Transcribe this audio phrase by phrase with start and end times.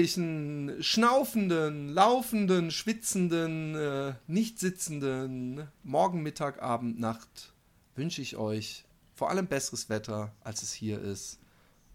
[0.00, 7.52] Einen herrlichen, schnaufenden, laufenden, schwitzenden, äh, nicht sitzenden Morgen, Mittag, Abend, Nacht
[7.96, 11.38] wünsche ich euch vor allem besseres Wetter, als es hier ist.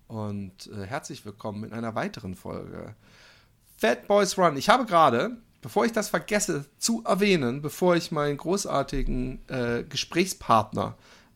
[0.07, 2.93] Und äh, herzlich willkommen in einer weiteren Folge
[3.75, 4.55] Fat Boys Run.
[4.55, 10.95] Ich habe gerade, bevor ich das vergesse zu erwähnen, bevor ich meinen großartigen äh, Gesprächspartner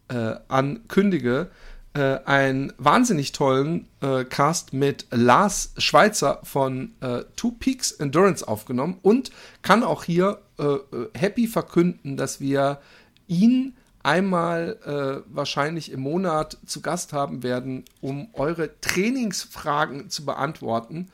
[0.10, 1.50] äh, ankündige,
[1.94, 9.00] äh, einen wahnsinnig tollen äh, Cast mit Lars Schweizer von äh, Two Peaks Endurance aufgenommen
[9.02, 9.32] und
[9.62, 12.80] kann auch hier äh, äh, happy verkünden, dass wir
[13.28, 21.10] ihn einmal äh, wahrscheinlich im Monat zu Gast haben werden, um eure Trainingsfragen zu beantworten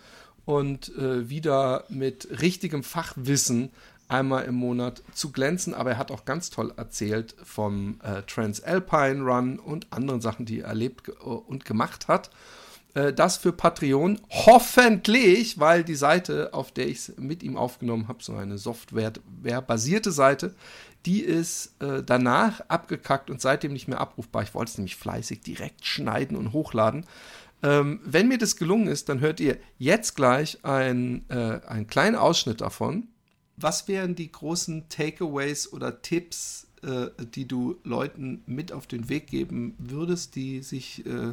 [0.46, 3.72] und wieder mit richtigem Fachwissen
[4.08, 9.24] einmal im Monat zu glänzen, aber er hat auch ganz toll erzählt vom äh, Transalpine
[9.24, 12.30] Run und anderen Sachen, die er erlebt und gemacht hat.
[12.96, 18.08] Äh, das für Patreon hoffentlich, weil die Seite, auf der ich es mit ihm aufgenommen
[18.08, 20.56] habe, so eine Software-basierte Seite,
[21.06, 24.42] die ist äh, danach abgekackt und seitdem nicht mehr abrufbar.
[24.42, 27.06] Ich wollte es nämlich fleißig direkt schneiden und hochladen.
[27.62, 32.62] Ähm, wenn mir das gelungen ist, dann hört ihr jetzt gleich äh, einen kleinen Ausschnitt
[32.62, 33.08] davon
[33.58, 39.28] was wären die großen Takeaways oder Tipps, äh, die du Leuten mit auf den Weg
[39.28, 41.30] geben würdest, die sich äh,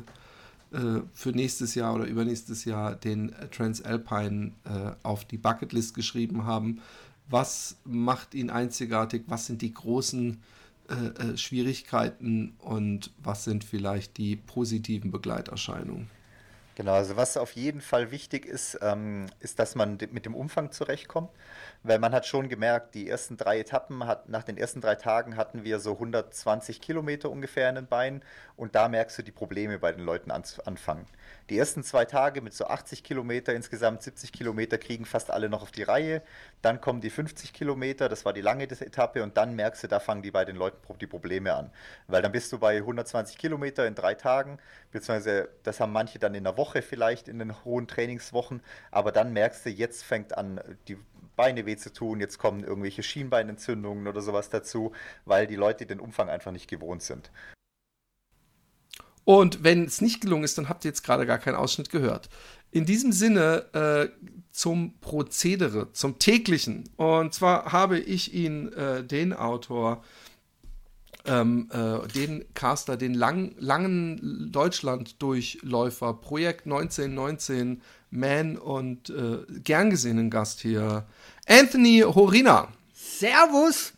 [0.72, 6.80] äh, für nächstes Jahr oder übernächstes Jahr den Transalpine äh, auf die Bucketlist geschrieben haben?
[7.28, 9.24] Was macht ihn einzigartig?
[9.26, 10.40] Was sind die großen
[10.88, 16.08] äh, äh, Schwierigkeiten und was sind vielleicht die positiven Begleiterscheinungen?
[16.74, 20.72] Genau, also was auf jeden Fall wichtig ist, ähm, ist, dass man mit dem Umfang
[20.72, 21.30] zurechtkommt,
[21.82, 25.36] weil man hat schon gemerkt, die ersten drei Etappen, hat, nach den ersten drei Tagen
[25.36, 28.22] hatten wir so 120 Kilometer ungefähr in den Beinen
[28.56, 31.06] und da merkst du die Probleme bei den Leuten an, anfangen.
[31.50, 35.62] Die ersten zwei Tage mit so 80 Kilometer, insgesamt 70 Kilometer kriegen fast alle noch
[35.62, 36.22] auf die Reihe.
[36.62, 40.00] Dann kommen die 50 Kilometer, das war die lange Etappe und dann merkst du, da
[40.00, 41.70] fangen die bei den Leuten die Probleme an.
[42.06, 44.58] Weil dann bist du bei 120 Kilometer in drei Tagen,
[44.90, 49.32] beziehungsweise das haben manche dann in der Woche vielleicht in den hohen Trainingswochen, aber dann
[49.32, 50.98] merkst du, jetzt fängt an, die
[51.36, 54.92] Beine weh zu tun, jetzt kommen irgendwelche Schienbeinentzündungen oder sowas dazu,
[55.24, 57.30] weil die Leute den Umfang einfach nicht gewohnt sind.
[59.24, 62.28] Und wenn es nicht gelungen ist, dann habt ihr jetzt gerade gar keinen Ausschnitt gehört.
[62.70, 64.08] In diesem Sinne äh,
[64.50, 66.84] zum Prozedere, zum täglichen.
[66.96, 70.02] Und zwar habe ich ihn, äh, den Autor,
[71.24, 80.30] ähm, äh, den Caster, den lang, langen Deutschland-Durchläufer, Projekt 1919, Man und äh, gern gesehenen
[80.30, 81.06] Gast hier,
[81.46, 82.68] Anthony Horina.
[82.92, 83.92] Servus!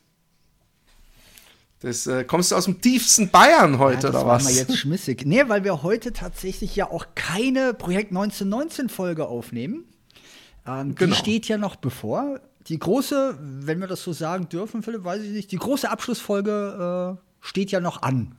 [1.84, 4.44] Das, äh, kommst du aus dem tiefsten Bayern heute, ja, das oder was?
[4.44, 5.26] Das jetzt schmissig.
[5.26, 9.84] Nee, weil wir heute tatsächlich ja auch keine Projekt 1919-Folge aufnehmen.
[10.66, 11.12] Ähm, genau.
[11.12, 12.40] Die steht ja noch bevor.
[12.68, 17.18] Die große, wenn wir das so sagen dürfen, Philipp, weiß ich nicht, die große Abschlussfolge
[17.18, 18.34] äh, steht ja noch an.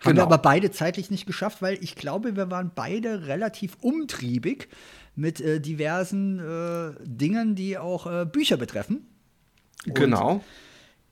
[0.00, 0.16] Haben genau.
[0.16, 4.68] wir aber beide zeitlich nicht geschafft, weil ich glaube, wir waren beide relativ umtriebig
[5.14, 9.06] mit äh, diversen äh, Dingen, die auch äh, Bücher betreffen.
[9.86, 10.44] Und genau.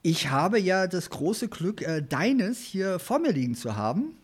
[0.07, 4.15] Ich habe ja das große Glück, äh, deines hier vor mir liegen zu haben.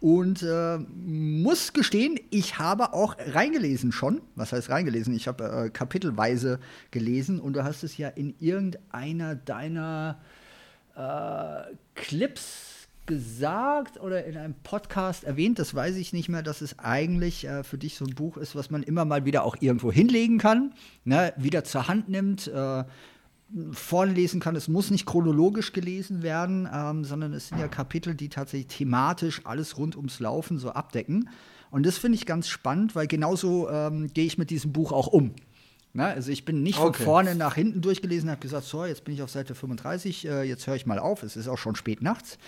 [0.00, 4.22] Und äh, muss gestehen, ich habe auch reingelesen schon.
[4.34, 5.14] Was heißt reingelesen?
[5.14, 6.58] Ich habe äh, kapitelweise
[6.90, 10.18] gelesen und du hast es ja in irgendeiner deiner
[10.96, 16.80] äh, Clips gesagt oder in einem Podcast erwähnt, das weiß ich nicht mehr, dass es
[16.80, 19.92] eigentlich äh, für dich so ein Buch ist, was man immer mal wieder auch irgendwo
[19.92, 20.72] hinlegen kann,
[21.04, 21.32] ne?
[21.36, 22.82] wieder zur Hand nimmt, äh,
[23.72, 24.56] vorne lesen kann.
[24.56, 29.42] Es muss nicht chronologisch gelesen werden, ähm, sondern es sind ja Kapitel, die tatsächlich thematisch
[29.44, 31.28] alles rund ums Laufen so abdecken.
[31.70, 35.06] Und das finde ich ganz spannend, weil genauso ähm, gehe ich mit diesem Buch auch
[35.06, 35.34] um.
[35.94, 36.96] Na, also ich bin nicht okay.
[36.96, 40.42] von vorne nach hinten durchgelesen, habe gesagt, so, jetzt bin ich auf Seite 35, äh,
[40.42, 42.38] jetzt höre ich mal auf, es ist auch schon spät nachts,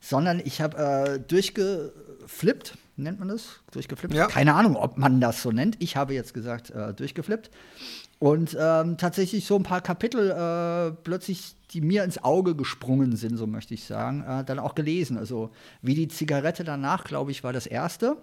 [0.00, 3.60] sondern ich habe äh, durchgeflippt, nennt man das?
[3.72, 4.14] Durchgeflippt?
[4.14, 4.28] Ja.
[4.28, 5.76] Keine Ahnung, ob man das so nennt.
[5.80, 7.50] Ich habe jetzt gesagt, äh, durchgeflippt
[8.22, 13.36] und ähm, tatsächlich so ein paar Kapitel äh, plötzlich, die mir ins Auge gesprungen sind,
[13.36, 15.18] so möchte ich sagen, äh, dann auch gelesen.
[15.18, 18.16] Also wie die Zigarette danach, glaube ich, war das erste.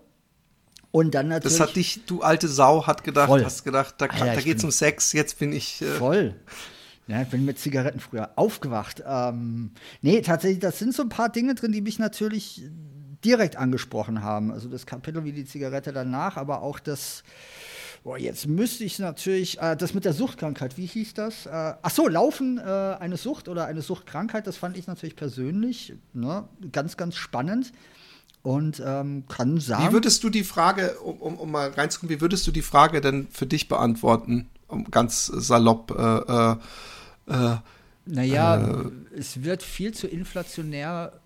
[0.91, 1.57] Und dann natürlich.
[1.57, 3.43] Das hat dich, du alte Sau, hat gedacht, Voll.
[3.43, 5.81] hast gedacht, da, Alter, da ich geht's um Sex, jetzt bin ich.
[5.81, 6.33] Äh, Voll.
[7.07, 9.03] Ja, ich bin mit Zigaretten früher aufgewacht.
[9.05, 12.63] Ähm, nee, tatsächlich, das sind so ein paar Dinge drin, die mich natürlich
[13.25, 14.53] direkt angesprochen haben.
[14.53, 17.23] Also das Kapitel wie die Zigarette danach, aber auch das.
[18.03, 21.45] Boah, jetzt müsste ich natürlich, äh, das mit der Suchtkrankheit, wie hieß das?
[21.45, 21.49] Äh,
[21.81, 26.47] ach so, Laufen, äh, eine Sucht oder eine Suchtkrankheit, das fand ich natürlich persönlich ne,
[26.71, 27.73] ganz, ganz spannend
[28.41, 29.89] und ähm, kann sagen.
[29.89, 33.01] Wie würdest du die Frage, um, um, um mal reinzukommen, wie würdest du die Frage
[33.01, 34.47] denn für dich beantworten?
[34.67, 35.91] Um ganz salopp.
[35.91, 36.53] Äh,
[37.33, 37.57] äh, äh,
[38.05, 38.85] Naja,
[39.15, 41.19] es wird viel zu inflationär,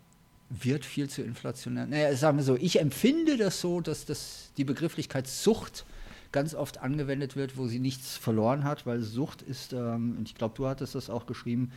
[0.50, 1.86] wird viel zu inflationär.
[1.86, 5.86] Naja, sagen wir so, ich empfinde das so, dass das, die Begrifflichkeit Sucht
[6.34, 10.36] ganz oft angewendet wird, wo sie nichts verloren hat, weil Sucht ist, ähm, und ich
[10.36, 11.72] glaube, du hattest das auch geschrieben,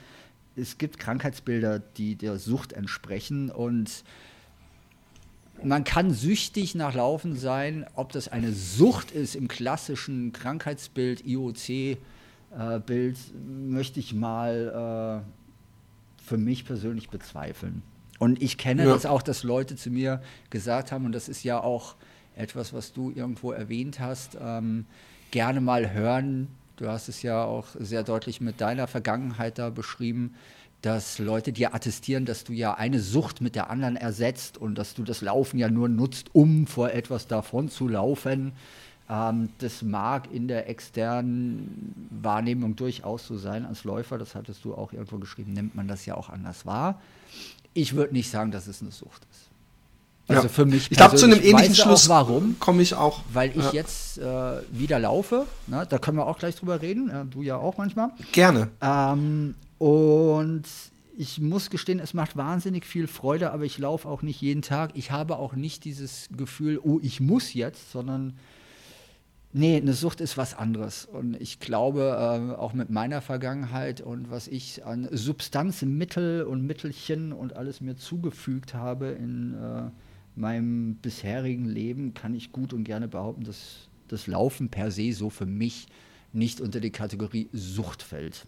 [0.57, 4.03] es gibt Krankheitsbilder, die der Sucht entsprechen und
[5.63, 11.99] man kann süchtig nach Laufen sein, ob das eine Sucht ist im klassischen Krankheitsbild, IOC-Bild,
[13.47, 17.83] möchte ich mal äh, für mich persönlich bezweifeln.
[18.19, 18.93] Und ich kenne Ja.
[18.95, 21.95] das auch, dass Leute zu mir gesagt haben, und das ist ja auch
[22.37, 24.87] etwas, was du irgendwo erwähnt hast, ähm,
[25.31, 26.49] gerne mal hören.
[26.77, 30.35] Du hast es ja auch sehr deutlich mit deiner Vergangenheit da beschrieben,
[30.83, 34.95] dass Leute dir attestieren, dass du ja eine Sucht mit der anderen ersetzt und dass
[34.95, 38.53] du das Laufen ja nur nutzt, um vor etwas davon zu laufen.
[39.09, 43.65] Ähm, das mag in der externen Wahrnehmung durchaus so sein.
[43.65, 47.01] Als Läufer, das hattest du auch irgendwo geschrieben, nimmt man das ja auch anders wahr.
[47.73, 49.46] Ich würde nicht sagen, dass es eine Sucht ist.
[50.29, 50.49] Also Ja.
[50.49, 52.11] für mich Ich glaube, zu einem ähnlichen Schluss
[52.59, 53.23] komme ich auch.
[53.33, 53.73] Weil ich Ja.
[53.73, 54.23] jetzt äh,
[54.73, 55.47] wieder laufe.
[55.67, 55.87] Ne?
[55.89, 57.11] Da können wir auch gleich drüber reden.
[57.11, 58.11] Äh, du ja auch manchmal.
[58.33, 58.69] Gerne.
[58.81, 60.65] Ähm, und
[61.17, 64.91] ich muss gestehen, es macht wahnsinnig viel Freude, aber ich laufe auch nicht jeden Tag.
[64.95, 68.35] Ich habe auch nicht dieses Gefühl, oh, ich muss jetzt, sondern
[69.53, 71.07] nee, eine Sucht ist was anderes.
[71.07, 77.33] Und ich glaube, äh, auch mit meiner Vergangenheit und was ich an Substanzmittel und Mittelchen
[77.33, 79.91] und alles mir zugefügt habe in äh,
[80.37, 85.31] meinem bisherigen Leben, kann ich gut und gerne behaupten, dass das Laufen per se so
[85.31, 85.87] für mich
[86.33, 88.47] nicht unter die Kategorie Sucht fällt.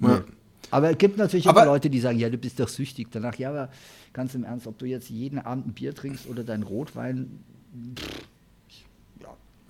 [0.00, 0.18] Ja.
[0.18, 0.24] Nee.
[0.70, 3.36] Aber es gibt natürlich Aber- auch Leute, die sagen, ja, du bist doch süchtig danach.
[3.36, 3.70] Ja, aber
[4.12, 7.40] ganz im Ernst, ob du jetzt jeden Abend ein Bier trinkst oder dein Rotwein,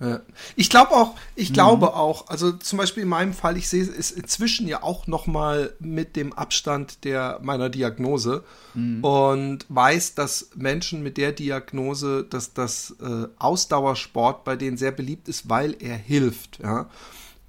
[0.01, 0.21] Ja.
[0.55, 1.19] Ich glaube auch, Mhm.
[1.35, 5.07] ich glaube auch, also zum Beispiel in meinem Fall, ich sehe es inzwischen ja auch
[5.07, 8.43] noch mal mit dem Abstand der meiner Diagnose
[8.75, 9.03] Mhm.
[9.03, 15.27] und weiß, dass Menschen mit der Diagnose, dass das äh, Ausdauersport bei denen sehr beliebt
[15.27, 16.89] ist, weil er hilft, ja.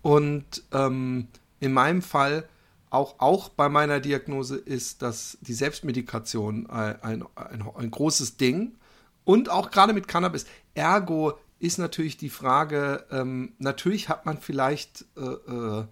[0.03, 1.29] Und ähm,
[1.61, 2.49] in meinem Fall
[2.89, 8.73] auch, auch bei meiner Diagnose ist, dass die Selbstmedikation ein, ein, ein, ein großes Ding
[9.25, 10.47] und auch gerade mit Cannabis.
[10.75, 15.85] Ergo ist natürlich die Frage, ähm, natürlich hat man vielleicht, äh, äh,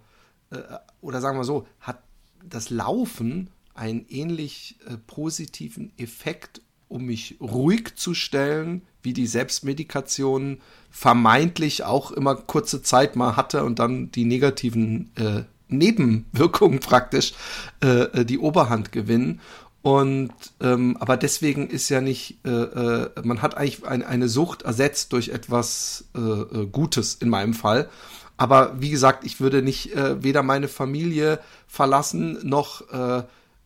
[0.49, 0.63] äh,
[0.99, 2.03] oder sagen wir so, hat
[2.43, 10.59] das Laufen einen ähnlich äh, positiven Effekt, um mich ruhig zu stellen, wie die Selbstmedikation
[10.89, 17.33] vermeintlich auch immer kurze Zeit mal hatte und dann die negativen äh, Nebenwirkungen praktisch
[17.81, 19.39] äh, die Oberhand gewinnen.
[19.81, 24.63] Und ähm, aber deswegen ist ja nicht, äh, äh, man hat eigentlich ein, eine Sucht
[24.63, 27.89] ersetzt durch etwas äh, äh, Gutes in meinem Fall.
[28.35, 33.23] Aber wie gesagt, ich würde nicht äh, weder meine Familie verlassen noch äh,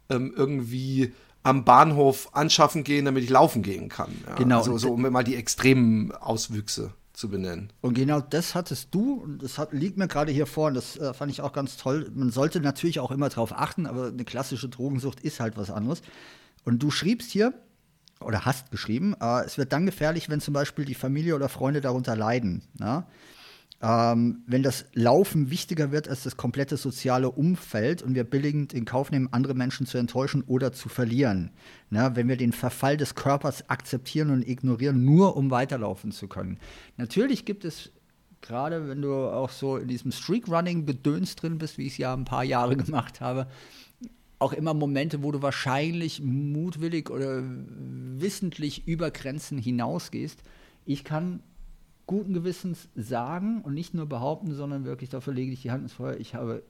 [0.10, 4.12] ähm, irgendwie am Bahnhof anschaffen gehen, damit ich laufen gehen kann.
[4.28, 4.58] Ja, Genau.
[4.60, 7.72] Also, so, um mal die extremen Auswüchse zu benennen.
[7.82, 10.98] Und genau das hattest du, und das hat, liegt mir gerade hier vor, und das
[10.98, 12.12] äh, fand ich auch ganz toll.
[12.14, 16.02] Man sollte natürlich auch immer darauf achten, aber eine klassische Drogensucht ist halt was anderes.
[16.66, 17.54] Und du schriebst hier,
[18.20, 21.82] oder hast geschrieben, äh, es wird dann gefährlich, wenn zum Beispiel die Familie oder Freunde
[21.82, 22.64] darunter leiden.
[22.80, 23.08] Ja?
[23.86, 28.86] Ähm, wenn das Laufen wichtiger wird als das komplette soziale Umfeld und wir billigend in
[28.86, 31.52] Kauf nehmen, andere Menschen zu enttäuschen oder zu verlieren.
[31.90, 36.60] Na, wenn wir den Verfall des Körpers akzeptieren und ignorieren, nur um weiterlaufen zu können.
[36.96, 37.92] Natürlich gibt es,
[38.40, 42.24] gerade wenn du auch so in diesem Streak-Running-Gedöns drin bist, wie ich es ja ein
[42.24, 43.48] paar Jahre gemacht habe,
[44.40, 50.42] auch immer Momente, wo du wahrscheinlich mutwillig oder wissentlich über Grenzen hinausgehst.
[50.86, 51.42] Ich kann
[52.06, 55.94] guten Gewissens sagen und nicht nur behaupten, sondern wirklich dafür lege ich die Hand ins
[55.94, 56.64] Feuer, ich habe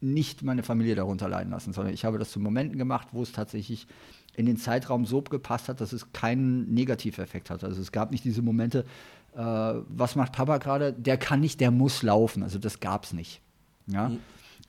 [0.00, 3.32] nicht meine Familie darunter leiden lassen, sondern ich habe das zu Momenten gemacht, wo es
[3.32, 3.86] tatsächlich
[4.34, 7.66] in den Zeitraum so gepasst hat, dass es keinen Negativeffekt hatte.
[7.66, 8.84] Also es gab nicht diese Momente,
[9.34, 10.92] äh, was macht Papa gerade?
[10.92, 12.42] Der kann nicht, der muss laufen.
[12.42, 13.42] Also das gab es nicht.
[13.86, 14.12] Ja?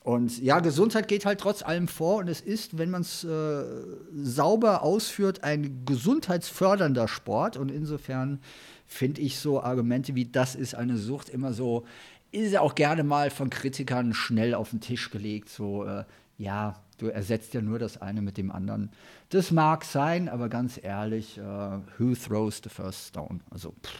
[0.03, 3.63] Und ja, Gesundheit geht halt trotz allem vor und es ist, wenn man es äh,
[4.13, 7.55] sauber ausführt, ein gesundheitsfördernder Sport.
[7.55, 8.39] Und insofern
[8.91, 11.86] finde ich so Argumente wie das ist eine Sucht immer so,
[12.31, 15.50] ist ja auch gerne mal von Kritikern schnell auf den Tisch gelegt.
[15.50, 16.03] So, äh,
[16.38, 18.91] ja, du ersetzt ja nur das eine mit dem anderen.
[19.29, 23.39] Das mag sein, aber ganz ehrlich, äh, who throws the first stone?
[23.50, 23.93] Also, pff,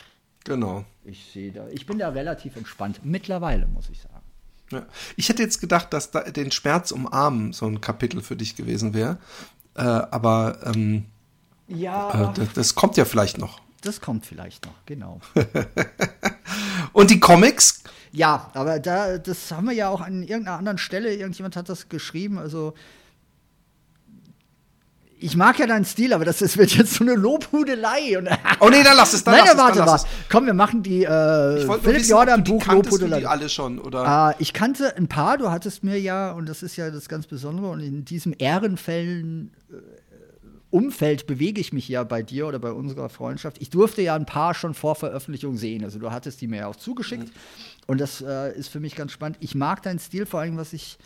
[0.44, 0.84] Genau.
[1.04, 3.00] ich sehe da, ich bin da relativ entspannt.
[3.04, 4.26] Mittlerweile, muss ich sagen.
[4.72, 4.86] Ja.
[5.16, 8.94] Ich hätte jetzt gedacht, dass da den Schmerz umarmen so ein Kapitel für dich gewesen
[8.94, 9.20] wäre.
[9.76, 11.06] Äh, aber ähm,
[11.68, 13.62] Ja, äh, das, das kommt ja vielleicht noch.
[13.82, 15.20] Das kommt vielleicht noch, genau.
[16.94, 17.84] Und die Comics?
[18.12, 21.90] Ja, aber da, das haben wir ja auch an irgendeiner anderen Stelle, irgendjemand hat das
[21.90, 22.74] geschrieben, also
[25.24, 28.18] ich mag ja deinen Stil, aber das, das wird jetzt so eine Lobhudelei.
[28.18, 28.28] Und
[28.60, 30.06] Oh nee, dann lass es, dann Nein, lass warte, warte.
[30.32, 33.20] Komm, wir machen die äh, Ich Philipp wissen, Jordan Buch kanntest du Lobhudelei.
[33.20, 34.32] die alle schon, oder?
[34.32, 37.28] Äh, ich kannte ein paar, du hattest mir ja, und das ist ja das ganz
[37.28, 39.76] Besondere, und in diesem Ehrenfällen äh,
[40.72, 43.62] Umfeld bewege ich mich ja bei dir oder bei unserer Freundschaft.
[43.62, 45.84] Ich durfte ja ein paar schon vor Veröffentlichung sehen.
[45.84, 47.32] Also du hattest die mir ja auch zugeschickt.
[47.88, 49.38] Und das äh, ist für mich ganz spannend.
[49.42, 50.98] Ich mag deinen Stil, vor allem, was ich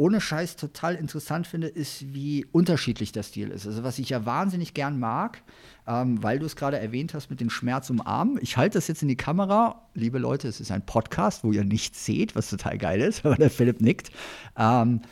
[0.00, 3.66] ohne Scheiß total interessant finde, ist, wie unterschiedlich der Stil ist.
[3.66, 5.42] Also was ich ja wahnsinnig gern mag,
[5.86, 8.38] ähm, weil du es gerade erwähnt hast mit dem Schmerz umarmen.
[8.40, 9.82] Ich halte das jetzt in die Kamera.
[9.92, 13.34] Liebe Leute, es ist ein Podcast, wo ihr nichts seht, was total geil ist, aber
[13.34, 14.10] der Philipp nickt.
[14.56, 15.02] Ähm,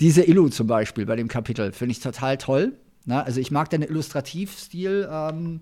[0.00, 2.72] diese Illu zum Beispiel bei dem Kapitel finde ich total toll.
[3.08, 5.60] Na, also ich mag deinen Illustrativstil ähm,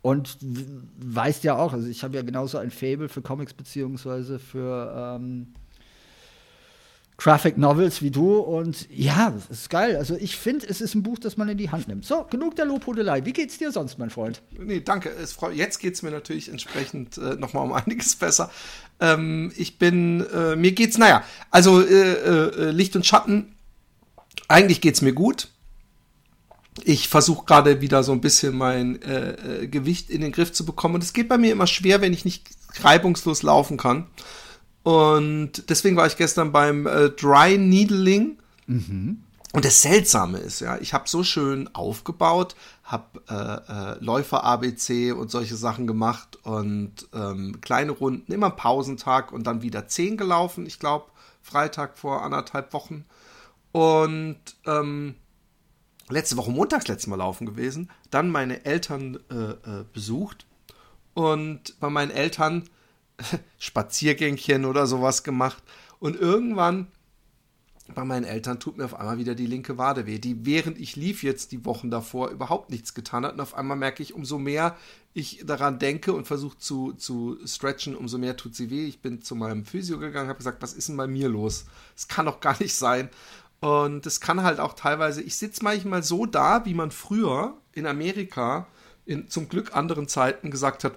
[0.00, 5.18] und weißt ja auch, also ich habe ja genauso ein Fable für Comics beziehungsweise für
[5.20, 5.48] ähm,
[7.18, 9.96] Graphic Novels wie du und ja, das ist geil.
[9.96, 12.06] Also ich finde, es ist ein Buch, das man in die Hand nimmt.
[12.06, 13.26] So, genug der Lobhudelei.
[13.26, 14.40] Wie geht's dir sonst, mein Freund?
[14.58, 15.12] Nee, danke.
[15.52, 18.50] Jetzt geht es mir natürlich entsprechend äh, nochmal um einiges besser.
[19.00, 23.54] Ähm, ich bin, äh, mir geht's, naja, also äh, äh, Licht und Schatten,
[24.48, 25.48] eigentlich geht's mir gut.
[26.84, 30.64] Ich versuche gerade wieder so ein bisschen mein äh, äh, Gewicht in den Griff zu
[30.64, 30.96] bekommen.
[30.96, 32.48] Und es geht bei mir immer schwer, wenn ich nicht
[32.80, 34.06] reibungslos laufen kann.
[34.82, 38.38] Und deswegen war ich gestern beim äh, Dry Needling.
[39.52, 42.54] Und das Seltsame ist, ja, ich habe so schön aufgebaut,
[42.84, 49.32] habe äh, äh, Läufer ABC und solche Sachen gemacht und ähm, kleine Runden, immer Pausentag
[49.32, 51.06] und dann wieder zehn gelaufen, ich glaube,
[51.42, 53.06] Freitag vor anderthalb Wochen.
[53.72, 55.14] Und ähm,
[56.08, 60.46] letzte Woche montags letztes Mal laufen gewesen, dann meine Eltern äh, äh, besucht
[61.14, 62.68] und bei meinen Eltern
[63.58, 65.62] Spaziergängchen oder sowas gemacht.
[65.98, 66.88] Und irgendwann
[67.94, 70.96] bei meinen Eltern tut mir auf einmal wieder die linke Wade weh, die während ich
[70.96, 73.34] lief jetzt die Wochen davor überhaupt nichts getan hat.
[73.34, 74.76] Und auf einmal merke ich, umso mehr
[75.14, 78.86] ich daran denke und versuche zu, zu stretchen, umso mehr tut sie weh.
[78.86, 81.66] Ich bin zu meinem Physio gegangen, habe gesagt, was ist denn bei mir los?
[81.96, 83.08] Es kann doch gar nicht sein.
[83.60, 87.86] Und es kann halt auch teilweise, ich sitze manchmal so da, wie man früher in
[87.86, 88.66] Amerika
[89.06, 90.94] in zum Glück anderen Zeiten gesagt hat,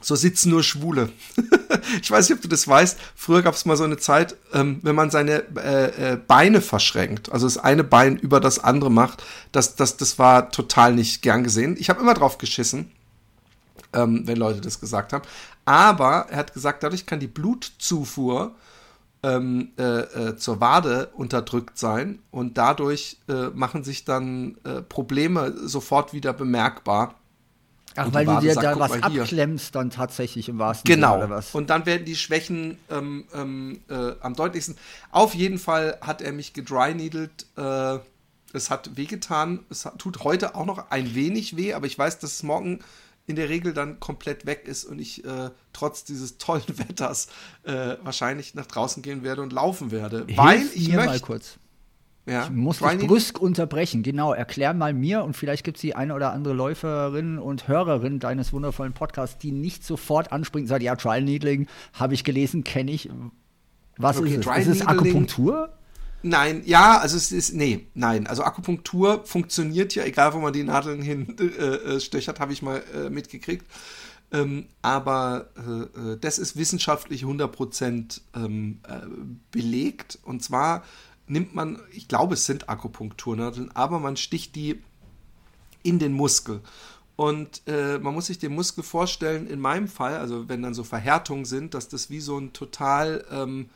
[0.00, 1.10] so sitzen nur Schwule.
[2.02, 2.98] ich weiß nicht, ob du das weißt.
[3.14, 7.30] Früher gab es mal so eine Zeit, ähm, wenn man seine äh, äh, Beine verschränkt,
[7.30, 9.22] also das eine Bein über das andere macht,
[9.52, 11.76] das, das, das war total nicht gern gesehen.
[11.78, 12.90] Ich habe immer drauf geschissen,
[13.92, 15.24] ähm, wenn Leute das gesagt haben.
[15.66, 18.54] Aber er hat gesagt, dadurch kann die Blutzufuhr
[19.22, 25.54] ähm, äh, äh, zur Wade unterdrückt sein und dadurch äh, machen sich dann äh, Probleme
[25.56, 27.14] sofort wieder bemerkbar.
[27.96, 31.14] Ach, Und weil du dir sagt, da was abklemmst dann tatsächlich im wahrsten Genau.
[31.14, 31.54] Sinne was?
[31.54, 34.76] Und dann werden die Schwächen ähm, ähm, äh, am deutlichsten.
[35.10, 37.46] Auf jeden Fall hat er mich gedryneedelt.
[37.56, 37.98] Äh,
[38.52, 39.60] es hat wehgetan.
[39.70, 42.80] Es hat, tut heute auch noch ein wenig weh, aber ich weiß, dass es morgen
[43.30, 47.28] in der Regel dann komplett weg ist und ich äh, trotz dieses tollen Wetters
[47.62, 50.26] äh, wahrscheinlich nach draußen gehen werde und laufen werde.
[50.36, 51.58] weil Hilf ich mir mal kurz.
[52.26, 54.02] Ja, Ich muss dich brüsk unterbrechen.
[54.02, 58.20] Genau, erklär mal mir und vielleicht gibt es die eine oder andere Läuferin und Hörerin
[58.20, 62.62] deines wundervollen Podcasts, die nicht sofort anspringt und sagt, ja, Trial Needling, habe ich gelesen,
[62.62, 63.08] kenne ich.
[63.96, 64.66] Was Okay, ist es?
[64.66, 65.70] Ist es Akupunktur?
[66.22, 68.26] Nein, ja, also es ist, nee, nein.
[68.26, 72.60] Also Akupunktur funktioniert ja, egal wo man die Nadeln hin äh, äh, stöchert, habe ich
[72.60, 73.64] mal äh, mitgekriegt.
[74.32, 79.00] Ähm, aber äh, äh, das ist wissenschaftlich 100% ähm, äh,
[79.50, 80.18] belegt.
[80.22, 80.84] Und zwar
[81.26, 84.82] nimmt man, ich glaube, es sind Akupunkturnadeln, aber man sticht die
[85.82, 86.60] in den Muskel.
[87.16, 91.44] Und man muss sich den Muskel vorstellen, in meinem Fall, also wenn dann so Verhärtungen
[91.44, 93.68] sind, dass das wie so ein total ähm,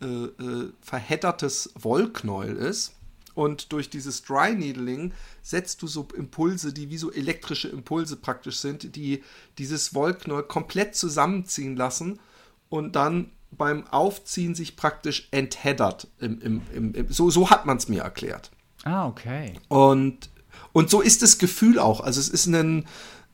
[0.00, 2.92] äh, äh, verheddertes Wollknäuel ist.
[3.34, 8.58] Und durch dieses Dry Needling setzt du so Impulse, die wie so elektrische Impulse praktisch
[8.58, 9.24] sind, die
[9.58, 12.20] dieses Wollknäuel komplett zusammenziehen lassen
[12.68, 16.08] und dann beim Aufziehen sich praktisch entheddert.
[16.18, 18.50] Im, im, im, so, so hat man es mir erklärt.
[18.84, 19.54] Ah, okay.
[19.68, 20.30] Und,
[20.72, 22.00] und so ist das Gefühl auch.
[22.00, 22.86] Also es ist ein,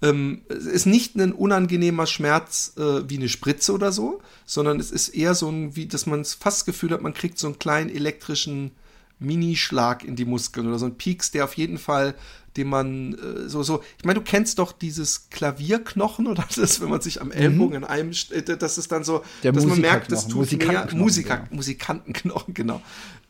[0.03, 4.91] ähm, es ist nicht ein unangenehmer Schmerz äh, wie eine Spritze oder so, sondern es
[4.91, 7.59] ist eher so ein, wie, dass man fast das Gefühl hat, man kriegt so einen
[7.59, 8.73] kleinen elektrischen
[9.19, 12.15] Minischlag in die Muskeln oder so ein Pieks, der auf jeden Fall,
[12.57, 16.89] den man äh, so, so, ich meine, du kennst doch dieses Klavierknochen oder das, wenn
[16.89, 17.85] man sich am Ellbogen mhm.
[17.85, 21.35] in einem, äh, das ist dann so, der dass man merkt, das tut mehr, Musiker,
[21.35, 21.47] ja.
[21.51, 22.81] Musikantenknochen, genau.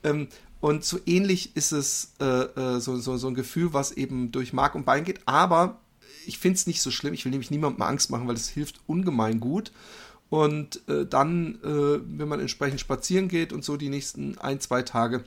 [0.05, 0.29] Ähm,
[0.61, 4.53] und so ähnlich ist es äh, äh, so, so, so ein Gefühl, was eben durch
[4.53, 5.81] Mark und Bein geht, aber
[6.27, 7.15] ich finde es nicht so schlimm.
[7.15, 9.73] Ich will nämlich niemandem Angst machen, weil es hilft ungemein gut.
[10.29, 14.83] Und äh, dann, äh, wenn man entsprechend spazieren geht und so die nächsten ein, zwei
[14.83, 15.25] Tage,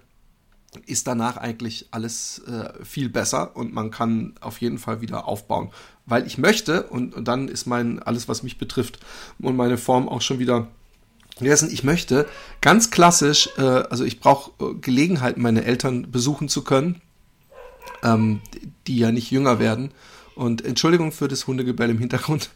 [0.86, 5.72] ist danach eigentlich alles äh, viel besser und man kann auf jeden Fall wieder aufbauen.
[6.06, 9.00] Weil ich möchte, und, und dann ist mein, alles, was mich betrifft,
[9.40, 10.68] und meine Form auch schon wieder.
[11.40, 12.28] Ich möchte
[12.62, 17.02] ganz klassisch, äh, also ich brauche äh, Gelegenheit, meine Eltern besuchen zu können,
[18.04, 18.42] ähm,
[18.88, 19.92] die ja nicht jünger werden.
[20.36, 22.50] Und Entschuldigung für das Hundegebell im Hintergrund.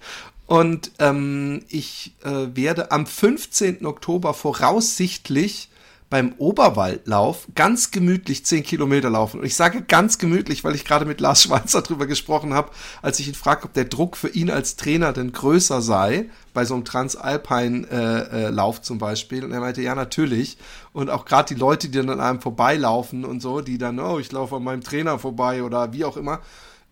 [0.45, 3.85] Und ähm, ich äh, werde am 15.
[3.85, 5.69] Oktober voraussichtlich
[6.09, 9.41] beim Oberwaldlauf ganz gemütlich 10 Kilometer laufen.
[9.41, 13.19] Und ich sage ganz gemütlich, weil ich gerade mit Lars Schweizer drüber gesprochen habe, als
[13.19, 16.75] ich ihn fragte, ob der Druck für ihn als Trainer denn größer sei, bei so
[16.75, 19.43] einem Transalpine-Lauf äh, äh, zum Beispiel.
[19.43, 20.57] Und er meinte, ja, natürlich.
[20.93, 24.17] Und auch gerade die Leute, die dann an einem vorbeilaufen und so, die dann, oh,
[24.17, 26.39] ich laufe an meinem Trainer vorbei oder wie auch immer.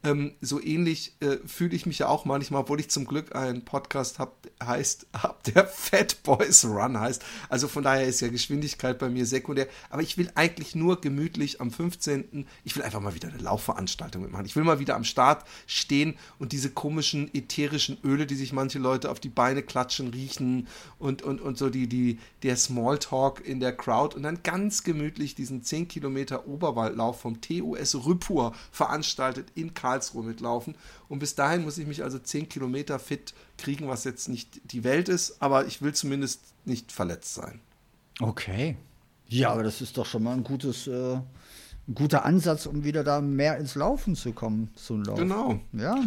[0.05, 3.65] Ähm, so ähnlich äh, fühle ich mich ja auch manchmal, obwohl ich zum Glück einen
[3.65, 4.33] Podcast habe,
[4.63, 7.23] heißt, hab der Fat Boys Run heißt.
[7.49, 9.67] Also von daher ist ja Geschwindigkeit bei mir sekundär.
[9.89, 12.45] Aber ich will eigentlich nur gemütlich am 15.
[12.63, 14.45] Ich will einfach mal wieder eine Laufveranstaltung mitmachen.
[14.45, 18.77] Ich will mal wieder am Start stehen und diese komischen ätherischen Öle, die sich manche
[18.77, 20.67] Leute auf die Beine klatschen, riechen
[20.99, 25.33] und, und, und so die, die, der Smalltalk in der Crowd und dann ganz gemütlich
[25.33, 30.75] diesen 10 Kilometer Oberwaldlauf vom TUS Rüppur veranstaltet in Karlsruhe Karlsruhe mitlaufen.
[31.07, 34.83] Und bis dahin muss ich mich also 10 Kilometer fit kriegen, was jetzt nicht die
[34.83, 37.61] Welt ist, aber ich will zumindest nicht verletzt sein.
[38.19, 38.77] Okay.
[39.27, 43.03] Ja, aber das ist doch schon mal ein gutes, äh, ein guter Ansatz, um wieder
[43.03, 45.17] da mehr ins Laufen zu kommen, so ein Lauf.
[45.17, 45.59] Genau.
[45.73, 46.03] Ja.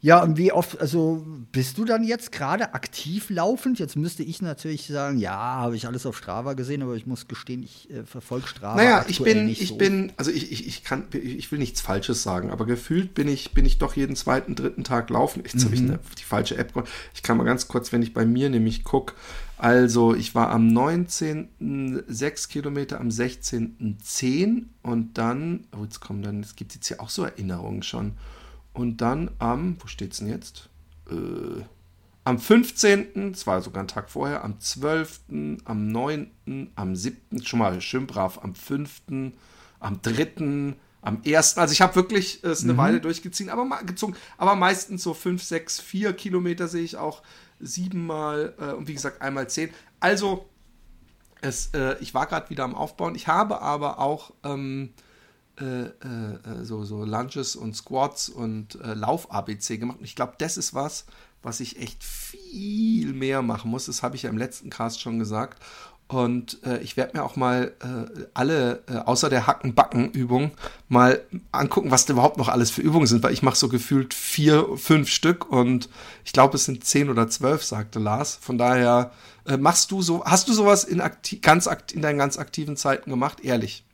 [0.00, 3.80] Ja, und wie oft, also bist du dann jetzt gerade aktiv laufend?
[3.80, 7.26] Jetzt müsste ich natürlich sagen, ja, habe ich alles auf Strava gesehen, aber ich muss
[7.26, 8.76] gestehen, ich äh, verfolge Strava.
[8.76, 9.76] Naja, ich bin, ich so.
[9.76, 13.54] bin, also ich, ich, ich kann, ich will nichts Falsches sagen, aber gefühlt bin ich,
[13.54, 15.42] bin ich doch jeden zweiten, dritten Tag laufen.
[15.42, 15.64] Jetzt mhm.
[15.64, 16.72] habe ich eine, die falsche App.
[17.12, 19.14] Ich kann mal ganz kurz, wenn ich bei mir nämlich gucke,
[19.56, 22.04] also ich war am 19.
[22.06, 23.98] 6 Kilometer, am 16.
[24.00, 28.12] 10 und dann, oh, jetzt kommen dann, es gibt jetzt hier auch so Erinnerungen schon.
[28.72, 30.68] Und dann am, wo steht's denn jetzt?
[31.10, 31.62] Äh,
[32.24, 35.20] am 15., das war sogar ein Tag vorher, am 12.,
[35.64, 39.02] am 9., am 7., schon mal schön brav, am 5.,
[39.80, 41.58] am 3., am 1.
[41.58, 42.78] Also ich habe wirklich es eine mhm.
[42.78, 47.22] Weile durchgezogen, aber gezogen, aber meistens so 5, 6, 4 Kilometer sehe ich auch
[47.60, 49.70] siebenmal äh, und wie gesagt einmal 10.
[50.00, 50.48] Also
[51.40, 53.14] es, äh, ich war gerade wieder am Aufbauen.
[53.14, 54.92] Ich habe aber auch ähm,
[55.60, 59.98] äh, äh, so, so Lunges und Squats und äh, Lauf-ABC gemacht.
[59.98, 61.06] Und ich glaube, das ist was,
[61.42, 63.86] was ich echt viel mehr machen muss.
[63.86, 65.62] Das habe ich ja im letzten Cast schon gesagt.
[66.06, 70.52] Und äh, ich werde mir auch mal äh, alle, äh, außer der Hacken-Backen-Übung,
[70.88, 74.14] mal angucken, was da überhaupt noch alles für Übungen sind, weil ich mache so gefühlt
[74.14, 75.90] vier, fünf Stück und
[76.24, 78.38] ich glaube, es sind zehn oder zwölf, sagte Lars.
[78.40, 79.12] Von daher
[79.58, 81.02] machst du so, hast du sowas in,
[81.42, 83.40] ganz in deinen ganz aktiven Zeiten gemacht?
[83.40, 83.84] Ehrlich.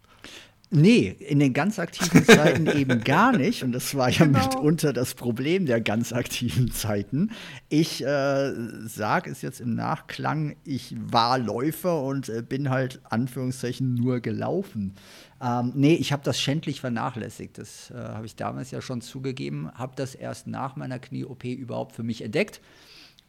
[0.76, 3.62] Nee, in den ganz aktiven Zeiten eben gar nicht.
[3.62, 4.40] Und das war ja genau.
[4.40, 7.30] mitunter das Problem der ganz aktiven Zeiten.
[7.68, 8.52] Ich äh,
[8.84, 14.94] sage es jetzt im Nachklang, ich war Läufer und äh, bin halt Anführungszeichen nur gelaufen.
[15.40, 17.56] Ähm, nee, ich habe das schändlich vernachlässigt.
[17.58, 21.94] Das äh, habe ich damals ja schon zugegeben, habe das erst nach meiner Knie-OP überhaupt
[21.94, 22.60] für mich entdeckt.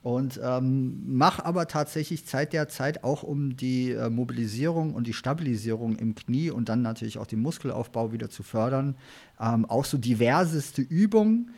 [0.06, 5.14] Und ähm, mache aber tatsächlich Zeit der Zeit auch um die äh, Mobilisierung und die
[5.14, 8.94] Stabilisierung im Knie und dann natürlich auch den Muskelaufbau wieder zu fördern.
[9.42, 11.50] Ähm, auch so diverseste Übungen.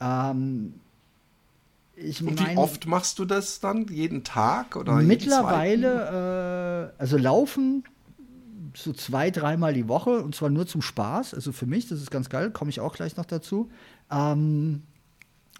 [0.00, 0.74] Ähm,
[1.94, 3.86] ich und mein, wie oft machst du das dann?
[3.86, 7.84] Jeden Tag oder Mittlerweile, äh, also laufen
[8.74, 11.32] so zwei, dreimal die Woche und zwar nur zum Spaß.
[11.32, 13.70] Also für mich, das ist ganz geil, komme ich auch gleich noch dazu.
[14.10, 14.82] Ähm,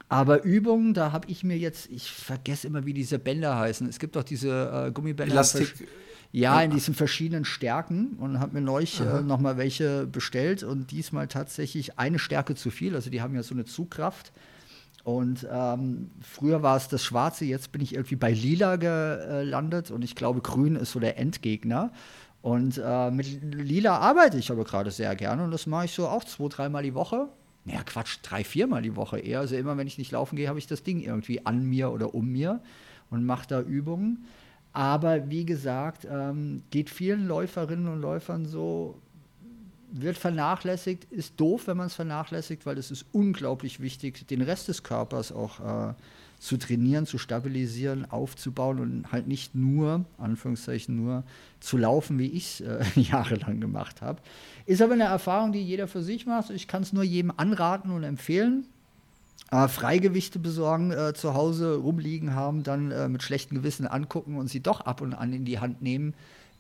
[0.09, 3.89] aber Übungen, da habe ich mir jetzt, ich vergesse immer, wie diese Bänder heißen.
[3.89, 5.33] Es gibt doch diese äh, Gummibänder.
[5.33, 5.89] Elastik.
[6.31, 10.91] Ja, in diesen verschiedenen Stärken und habe mir neulich äh, noch mal welche bestellt und
[10.91, 12.97] diesmal tatsächlich eine Stärke zu viel.
[12.97, 14.33] Also die haben ja so eine Zugkraft.
[15.05, 20.03] Und ähm, früher war es das Schwarze, jetzt bin ich irgendwie bei Lila gelandet und
[20.03, 21.93] ich glaube, Grün ist so der Endgegner.
[22.43, 26.09] Und äh, mit Lila arbeite ich aber gerade sehr gerne und das mache ich so
[26.09, 27.29] auch zwei, dreimal die Woche.
[27.65, 29.41] Naja, Quatsch, drei, viermal die Woche eher.
[29.41, 32.15] Also immer, wenn ich nicht laufen gehe, habe ich das Ding irgendwie an mir oder
[32.15, 32.61] um mir
[33.11, 34.27] und mache da Übungen.
[34.73, 39.01] Aber wie gesagt, ähm, geht vielen Läuferinnen und Läufern so,
[39.93, 44.67] wird vernachlässigt, ist doof, wenn man es vernachlässigt, weil es ist unglaublich wichtig, den Rest
[44.67, 45.95] des Körpers auch äh,
[46.45, 51.25] zu trainieren, zu stabilisieren, aufzubauen und halt nicht nur, Anführungszeichen nur,
[51.59, 54.21] zu laufen, wie ich es äh, jahrelang gemacht habe.
[54.67, 56.51] Ist aber eine Erfahrung, die jeder für sich macht.
[56.51, 58.67] Ich kann es nur jedem anraten und empfehlen.
[59.51, 64.49] Äh, Freigewichte besorgen, äh, zu Hause rumliegen haben, dann äh, mit schlechtem Gewissen angucken und
[64.49, 66.13] sie doch ab und an in die Hand nehmen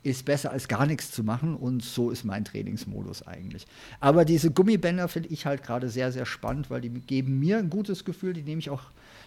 [0.03, 3.67] ist besser als gar nichts zu machen und so ist mein Trainingsmodus eigentlich.
[4.01, 7.71] Aber diese Gummibänder finde ich halt gerade sehr, sehr spannend, weil die geben mir ein
[7.71, 8.83] gutes Gefühl, die nehme ich auch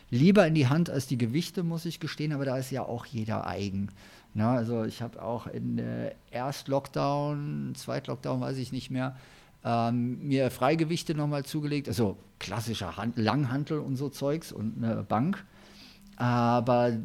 [0.10, 3.06] lieber in die Hand als die Gewichte, muss ich gestehen, aber da ist ja auch
[3.06, 3.90] jeder eigen.
[4.34, 9.16] Na, also ich habe auch in äh, Erst-Lockdown, Zweit-Lockdown, weiß ich nicht mehr,
[9.64, 15.44] ähm, mir Freigewichte nochmal zugelegt, also klassischer Hand Langhantel und so Zeugs und eine Bank.
[16.18, 16.98] Aber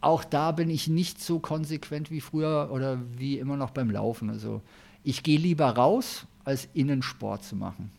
[0.00, 4.30] auch da bin ich nicht so konsequent wie früher oder wie immer noch beim Laufen.
[4.30, 4.62] Also
[5.04, 7.90] ich gehe lieber raus, als Innensport zu machen.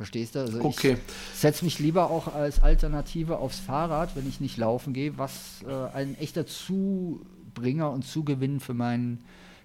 [0.00, 0.38] Verstehst du?
[0.38, 0.96] Also okay.
[0.96, 5.62] ich setze mich lieber auch als Alternative aufs Fahrrad, wenn ich nicht laufen gehe, was
[5.68, 9.18] äh, ein echter Zubringer und Zugewinn für mein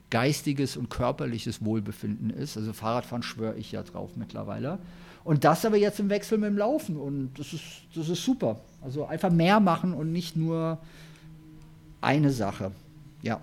[0.10, 2.58] geistiges und körperliches Wohlbefinden ist.
[2.58, 4.80] Also Fahrradfahren schwöre ich ja drauf mittlerweile.
[5.24, 6.98] Und das aber jetzt im Wechsel mit dem Laufen.
[6.98, 7.63] Und das ist,
[7.95, 8.60] das ist super.
[8.84, 10.80] Also einfach mehr machen und nicht nur
[12.02, 12.74] eine Sache.
[13.21, 13.39] Ja.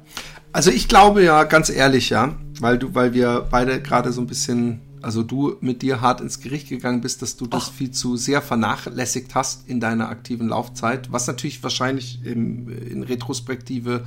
[0.53, 4.27] Also ich glaube ja, ganz ehrlich, ja, weil du, weil wir beide gerade so ein
[4.27, 7.73] bisschen, also du mit dir hart ins Gericht gegangen bist, dass du das Ach.
[7.73, 14.05] viel zu sehr vernachlässigt hast in deiner aktiven Laufzeit, was natürlich wahrscheinlich im, in Retrospektive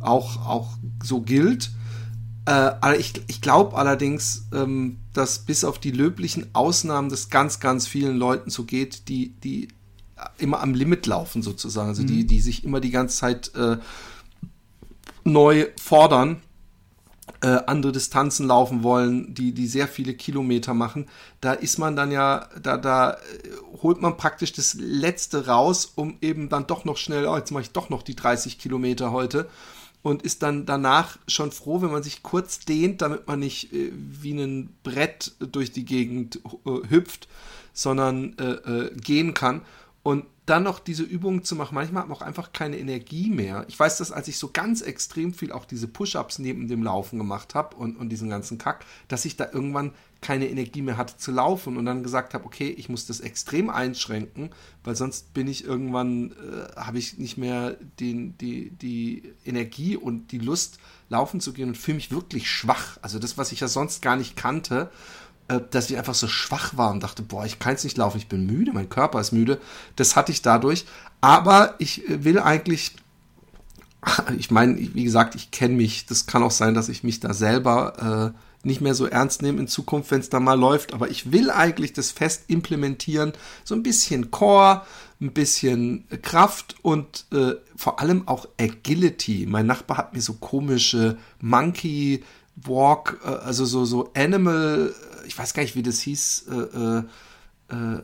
[0.00, 0.68] auch, auch
[1.02, 1.70] so gilt.
[2.46, 7.86] Äh, ich, ich glaube allerdings, ähm, dass bis auf die löblichen Ausnahmen das ganz, ganz
[7.86, 9.68] vielen Leuten so geht, die, die
[10.38, 12.06] immer am Limit laufen sozusagen, also mhm.
[12.06, 13.78] die, die sich immer die ganze Zeit äh,
[15.24, 16.42] neu fordern,
[17.42, 21.06] äh, andere Distanzen laufen wollen, die, die sehr viele Kilometer machen,
[21.40, 23.16] da ist man dann ja, da, da äh,
[23.82, 27.62] holt man praktisch das Letzte raus, um eben dann doch noch schnell, oh, jetzt mache
[27.62, 29.48] ich doch noch die 30 Kilometer heute
[30.02, 33.90] und ist dann danach schon froh, wenn man sich kurz dehnt, damit man nicht äh,
[33.94, 37.28] wie ein Brett durch die Gegend äh, hüpft,
[37.72, 39.62] sondern äh, äh gehen kann.
[40.02, 43.64] Und dann noch diese Übungen zu machen, manchmal hat man auch einfach keine Energie mehr.
[43.68, 47.18] Ich weiß das, als ich so ganz extrem viel auch diese Push-Ups neben dem Laufen
[47.18, 51.16] gemacht habe und, und diesen ganzen Kack, dass ich da irgendwann keine Energie mehr hatte
[51.16, 54.50] zu laufen und dann gesagt habe, okay, ich muss das extrem einschränken,
[54.82, 60.32] weil sonst bin ich irgendwann, äh, habe ich nicht mehr den, die, die Energie und
[60.32, 60.78] die Lust,
[61.10, 62.96] laufen zu gehen und fühle mich wirklich schwach.
[63.02, 64.90] Also das, was ich ja sonst gar nicht kannte.
[65.50, 68.18] Äh, dass ich einfach so schwach war und dachte, boah, ich kann jetzt nicht laufen,
[68.18, 69.60] ich bin müde, mein Körper ist müde.
[69.96, 70.86] Das hatte ich dadurch.
[71.20, 72.94] Aber ich äh, will eigentlich,
[74.38, 76.06] ich meine, wie gesagt, ich kenne mich.
[76.06, 79.58] Das kann auch sein, dass ich mich da selber äh, nicht mehr so ernst nehme
[79.58, 80.94] in Zukunft, wenn es da mal läuft.
[80.94, 83.32] Aber ich will eigentlich das fest implementieren.
[83.64, 84.82] So ein bisschen Core,
[85.20, 89.46] ein bisschen Kraft und äh, vor allem auch Agility.
[89.48, 92.22] Mein Nachbar hat mir so komische Monkey
[92.56, 94.94] Walk, äh, also so, so Animal,
[95.26, 97.02] ich weiß gar nicht, wie das hieß, äh, äh,
[97.68, 98.02] äh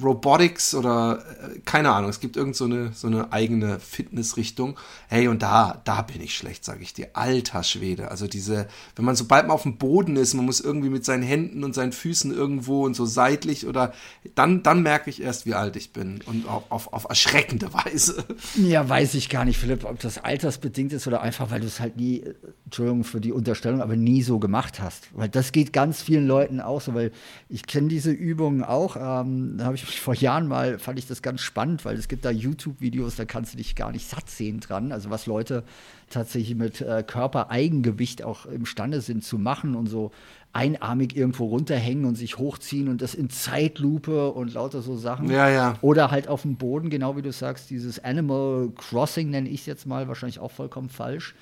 [0.00, 4.78] Robotics oder äh, keine Ahnung, es gibt irgend so eine, so eine eigene Fitnessrichtung.
[5.08, 7.08] Hey, und da, da bin ich schlecht, sage ich dir.
[7.14, 8.10] Alter Schwede.
[8.10, 11.22] Also diese, wenn man sobald man auf dem Boden ist, man muss irgendwie mit seinen
[11.22, 13.92] Händen und seinen Füßen irgendwo und so seitlich oder
[14.34, 16.20] dann, dann merke ich erst, wie alt ich bin.
[16.26, 18.24] Und auf, auf, auf erschreckende Weise.
[18.56, 21.80] Ja, weiß ich gar nicht, Philipp, ob das altersbedingt ist oder einfach, weil du es
[21.80, 22.22] halt nie,
[22.64, 25.08] Entschuldigung für die Unterstellung, aber nie so gemacht hast.
[25.12, 27.12] Weil das geht ganz vielen Leuten auch so, weil
[27.48, 28.96] ich kenne diese Übungen auch.
[28.96, 32.08] Ähm, da habe ich ich vor Jahren mal, fand ich das ganz spannend, weil es
[32.08, 34.92] gibt da YouTube-Videos, da kannst du dich gar nicht satt sehen dran.
[34.92, 35.64] Also was Leute
[36.08, 40.10] tatsächlich mit äh, Körpereigengewicht auch imstande sind zu machen und so
[40.52, 45.30] einarmig irgendwo runterhängen und sich hochziehen und das in Zeitlupe und lauter so Sachen.
[45.30, 45.74] Ja, ja.
[45.80, 49.66] Oder halt auf dem Boden, genau wie du sagst, dieses Animal Crossing nenne ich es
[49.66, 51.34] jetzt mal, wahrscheinlich auch vollkommen falsch.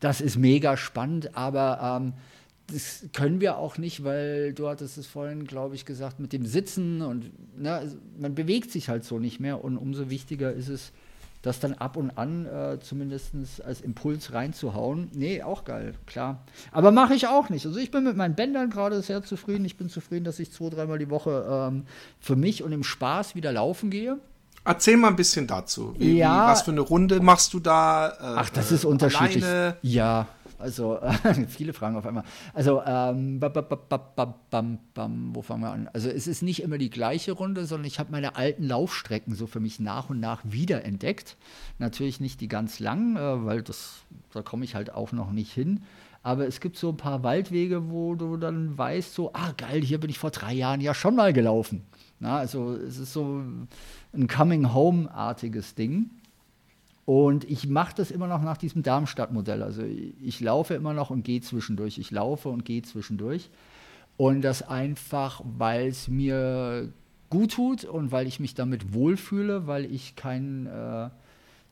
[0.00, 2.12] Das ist mega spannend, aber ähm,
[2.72, 6.46] das können wir auch nicht, weil du hattest es vorhin, glaube ich, gesagt, mit dem
[6.46, 10.92] Sitzen und ne, man bewegt sich halt so nicht mehr und umso wichtiger ist es,
[11.42, 13.30] das dann ab und an äh, zumindest
[13.64, 15.10] als Impuls reinzuhauen.
[15.14, 16.42] Nee, auch geil, klar.
[16.72, 17.64] Aber mache ich auch nicht.
[17.66, 19.64] Also ich bin mit meinen Bändern gerade sehr zufrieden.
[19.64, 21.84] Ich bin zufrieden, dass ich zwei, dreimal die Woche ähm,
[22.18, 24.18] für mich und im Spaß wieder laufen gehe.
[24.64, 25.94] Erzähl mal ein bisschen dazu.
[25.96, 26.46] Wie, Ja.
[26.48, 28.08] wie, was für eine Runde machst du da?
[28.08, 29.44] Äh, Ach, das äh, ist unterschiedlich.
[29.44, 29.76] Alleine?
[29.82, 30.26] Ja,
[30.58, 30.98] also
[31.48, 32.24] viele Fragen auf einmal.
[32.54, 35.90] Also, ähm, wo fangen wir an?
[35.92, 39.46] Also, es ist nicht immer die gleiche Runde, sondern ich habe meine alten Laufstrecken so
[39.46, 41.36] für mich nach und nach wiederentdeckt.
[41.78, 45.52] Natürlich nicht die ganz langen, äh, weil das, da komme ich halt auch noch nicht
[45.52, 45.82] hin.
[46.22, 50.00] Aber es gibt so ein paar Waldwege, wo du dann weißt, so, ah geil, hier
[50.00, 51.82] bin ich vor drei Jahren ja schon mal gelaufen.
[52.18, 53.42] Na, also es ist so
[54.12, 56.10] ein Coming-Home-artiges Ding.
[57.06, 59.62] Und ich mache das immer noch nach diesem Darmstadt-Modell.
[59.62, 61.98] Also ich laufe immer noch und gehe zwischendurch.
[61.98, 63.48] Ich laufe und gehe zwischendurch.
[64.16, 66.92] Und das einfach, weil es mir
[67.30, 71.10] gut tut und weil ich mich damit wohlfühle, weil ich keinen äh,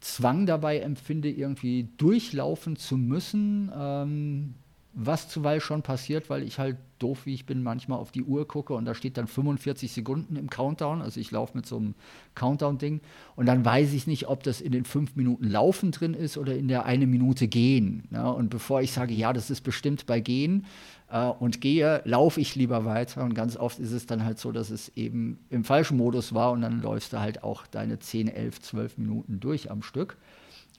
[0.01, 3.73] Zwang dabei empfinde, irgendwie durchlaufen zu müssen.
[3.77, 4.55] Ähm,
[4.95, 8.47] was zuweilen schon passiert, weil ich halt doof wie ich bin, manchmal auf die Uhr
[8.47, 11.03] gucke und da steht dann 45 Sekunden im Countdown.
[11.03, 11.95] Also ich laufe mit so einem
[12.35, 13.01] Countdown-Ding
[13.35, 16.57] und dann weiß ich nicht, ob das in den fünf Minuten Laufen drin ist oder
[16.57, 18.05] in der eine Minute Gehen.
[18.13, 20.65] Ja, und bevor ich sage, ja, das ist bestimmt bei Gehen
[21.11, 23.25] äh, und gehe, laufe ich lieber weiter.
[23.25, 26.53] Und ganz oft ist es dann halt so, dass es eben im falschen Modus war
[26.53, 30.17] und dann läufst du halt auch deine 10, 11, 12 Minuten durch am Stück.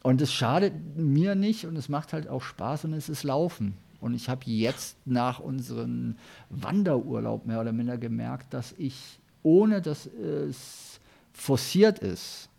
[0.03, 3.75] Und es schadet mir nicht und es macht halt auch Spaß und es ist Laufen.
[3.99, 6.15] Und ich habe jetzt nach unserem
[6.49, 10.99] Wanderurlaub mehr oder minder gemerkt, dass ich, ohne dass es
[11.33, 12.49] forciert ist,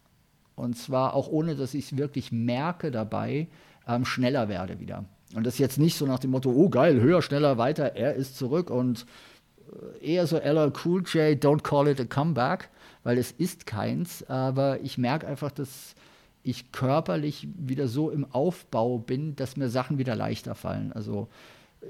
[0.54, 3.48] und zwar auch ohne, dass ich es wirklich merke dabei,
[3.86, 5.04] ähm, schneller werde wieder.
[5.34, 8.38] Und das jetzt nicht so nach dem Motto, oh geil, höher, schneller, weiter, er ist
[8.38, 9.06] zurück und
[10.00, 12.70] äh, eher so LL Cool J, don't call it a comeback,
[13.02, 15.95] weil es ist keins, aber ich merke einfach, dass
[16.46, 20.92] ich körperlich wieder so im Aufbau bin, dass mir Sachen wieder leichter fallen.
[20.92, 21.28] Also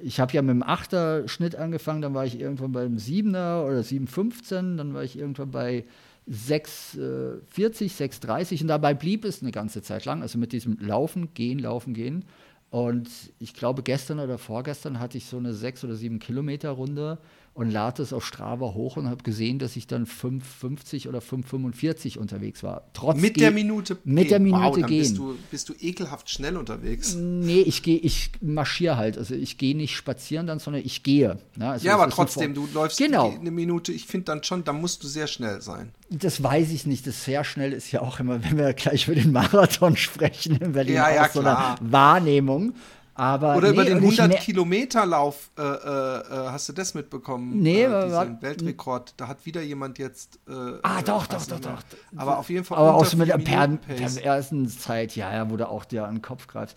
[0.03, 4.77] ich habe ja mit dem Achter-Schnitt angefangen, dann war ich irgendwann beim Siebener oder 7,15,
[4.77, 5.85] dann war ich irgendwann bei
[6.31, 11.59] 6,40, 6,30 und dabei blieb es eine ganze Zeit lang, also mit diesem Laufen, Gehen,
[11.59, 12.25] Laufen, Gehen.
[12.71, 17.19] Und ich glaube, gestern oder vorgestern hatte ich so eine 6 oder 7 Kilometer Runde
[17.57, 22.19] und lade es auf Strava hoch und habe gesehen, dass ich dann 5,50 oder 5,45
[22.19, 22.83] unterwegs war.
[22.92, 24.40] Trotz Mit der Minute Mit der.
[24.40, 24.99] Minute wow, gehen.
[25.01, 27.14] Bist du, bist du ekelhaft schnell unterwegs.
[27.14, 29.16] Nee, ich gehe, ich marschiere halt.
[29.16, 31.38] Also ich gehe nicht spazieren dann, sondern ich gehe.
[31.57, 31.71] Ne?
[31.71, 33.31] Also ja, aber trotzdem, du läufst Genau.
[33.31, 33.90] eine Minute.
[33.90, 35.92] Ich finde dann schon, da musst du sehr schnell sein.
[36.11, 37.07] Das weiß ich nicht.
[37.07, 40.73] Das sehr schnell ist ja auch immer, wenn wir gleich über den Marathon sprechen in
[40.73, 41.77] Berlin, Ja, ja, so eine.
[41.81, 42.75] Wahrnehmung.
[43.18, 46.68] Aber Oder über nee, den und ich 100 mer- Kilometer Lauf, äh, äh, äh, hast
[46.68, 47.61] du das mitbekommen?
[47.62, 49.14] Nee, äh, diesen Weltrekord.
[49.16, 50.38] Da hat wieder jemand jetzt.
[50.48, 50.52] Äh,
[50.83, 51.83] Ah, äh, doch, doch, doch, doch.
[52.16, 52.79] Aber auf jeden Fall.
[52.79, 54.16] Aber auch so mit der per, Pace.
[54.16, 56.76] perversen Zeit, ja, ja, der auch dir an den Kopf greift.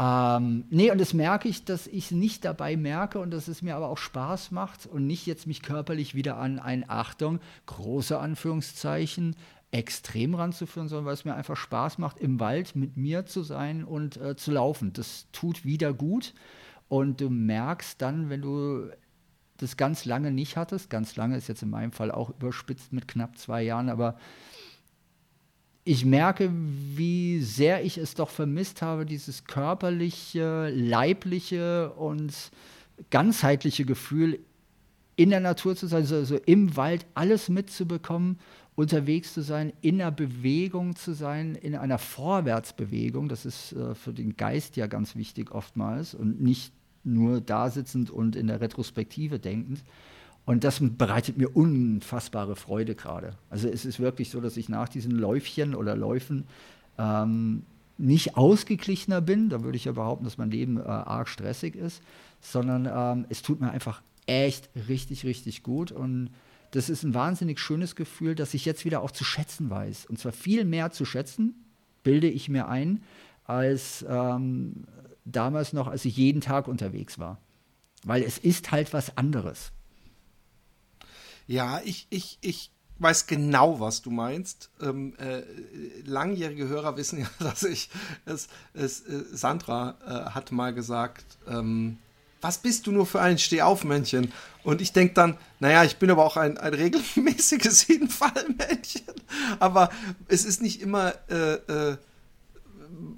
[0.00, 3.62] Ähm, nee, und das merke ich, dass ich es nicht dabei merke und dass es
[3.62, 8.16] mir aber auch Spaß macht und nicht jetzt mich körperlich wieder an ein Achtung, große
[8.16, 9.34] Anführungszeichen,
[9.70, 13.84] extrem ranzuführen, sondern weil es mir einfach Spaß macht, im Wald mit mir zu sein
[13.84, 14.92] und äh, zu laufen.
[14.92, 16.34] Das tut wieder gut.
[16.88, 18.88] Und du merkst dann, wenn du
[19.58, 23.08] das ganz lange nicht hattest, ganz lange ist jetzt in meinem Fall auch überspitzt mit
[23.08, 24.16] knapp zwei Jahren, aber
[25.84, 32.34] ich merke, wie sehr ich es doch vermisst habe, dieses körperliche, leibliche und
[33.10, 34.38] ganzheitliche Gefühl,
[35.16, 38.38] in der Natur zu sein, also im Wald alles mitzubekommen,
[38.78, 43.28] unterwegs zu sein, in einer Bewegung zu sein, in einer Vorwärtsbewegung.
[43.28, 48.08] Das ist äh, für den Geist ja ganz wichtig oftmals und nicht nur da sitzend
[48.08, 49.82] und in der Retrospektive denkend.
[50.46, 53.32] Und das bereitet mir unfassbare Freude gerade.
[53.50, 56.44] Also es ist wirklich so, dass ich nach diesen Läufchen oder Läufen
[56.98, 57.64] ähm,
[57.98, 59.48] nicht ausgeglichener bin.
[59.48, 62.00] Da würde ich ja behaupten, dass mein Leben äh, arg stressig ist,
[62.40, 65.90] sondern ähm, es tut mir einfach echt richtig, richtig gut.
[65.90, 66.30] Und
[66.70, 70.06] das ist ein wahnsinnig schönes Gefühl, dass ich jetzt wieder auch zu schätzen weiß.
[70.06, 71.64] Und zwar viel mehr zu schätzen,
[72.02, 73.02] bilde ich mir ein,
[73.44, 74.84] als ähm,
[75.24, 77.40] damals noch, als ich jeden Tag unterwegs war.
[78.04, 79.72] Weil es ist halt was anderes.
[81.46, 84.70] Ja, ich, ich, ich weiß genau, was du meinst.
[84.80, 85.42] Ähm, äh,
[86.04, 87.90] langjährige Hörer wissen ja, dass ich
[88.26, 91.98] es, es äh, Sandra äh, hat mal gesagt, ähm,
[92.40, 94.32] was bist du nur für ein Stehaufmännchen?
[94.62, 99.14] Und ich denke dann, naja, ich bin aber auch ein, ein regelmäßiges Hinfallmännchen.
[99.58, 99.90] Aber
[100.28, 101.96] es ist nicht immer äh, äh,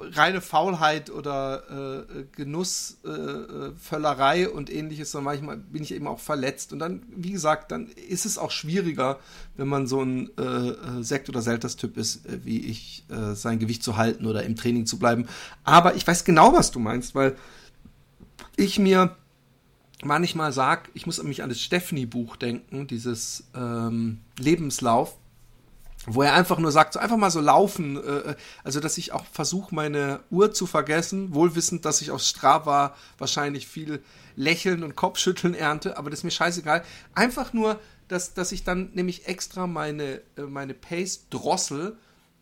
[0.00, 6.20] reine Faulheit oder äh, äh, äh, Völlerei und ähnliches, sondern manchmal bin ich eben auch
[6.20, 6.72] verletzt.
[6.72, 9.18] Und dann, wie gesagt, dann ist es auch schwieriger,
[9.56, 13.58] wenn man so ein äh, äh, Sekt- oder Selters-Typ ist, äh, wie ich, äh, sein
[13.58, 15.26] Gewicht zu halten oder im Training zu bleiben.
[15.64, 17.36] Aber ich weiß genau, was du meinst, weil
[18.56, 19.16] ich mir
[20.02, 25.16] manchmal sag, ich muss mich an das Stephanie-Buch denken, dieses ähm, Lebenslauf.
[26.06, 28.34] wo er einfach nur sagt, so einfach mal so laufen, äh,
[28.64, 33.66] also dass ich auch versuche, meine Uhr zu vergessen, wohlwissend, dass ich auf Strava wahrscheinlich
[33.66, 34.02] viel
[34.34, 36.82] Lächeln und Kopfschütteln ernte, aber das ist mir scheißegal.
[37.14, 41.98] Einfach nur, dass, dass ich dann nämlich extra meine, äh, meine Pace drossel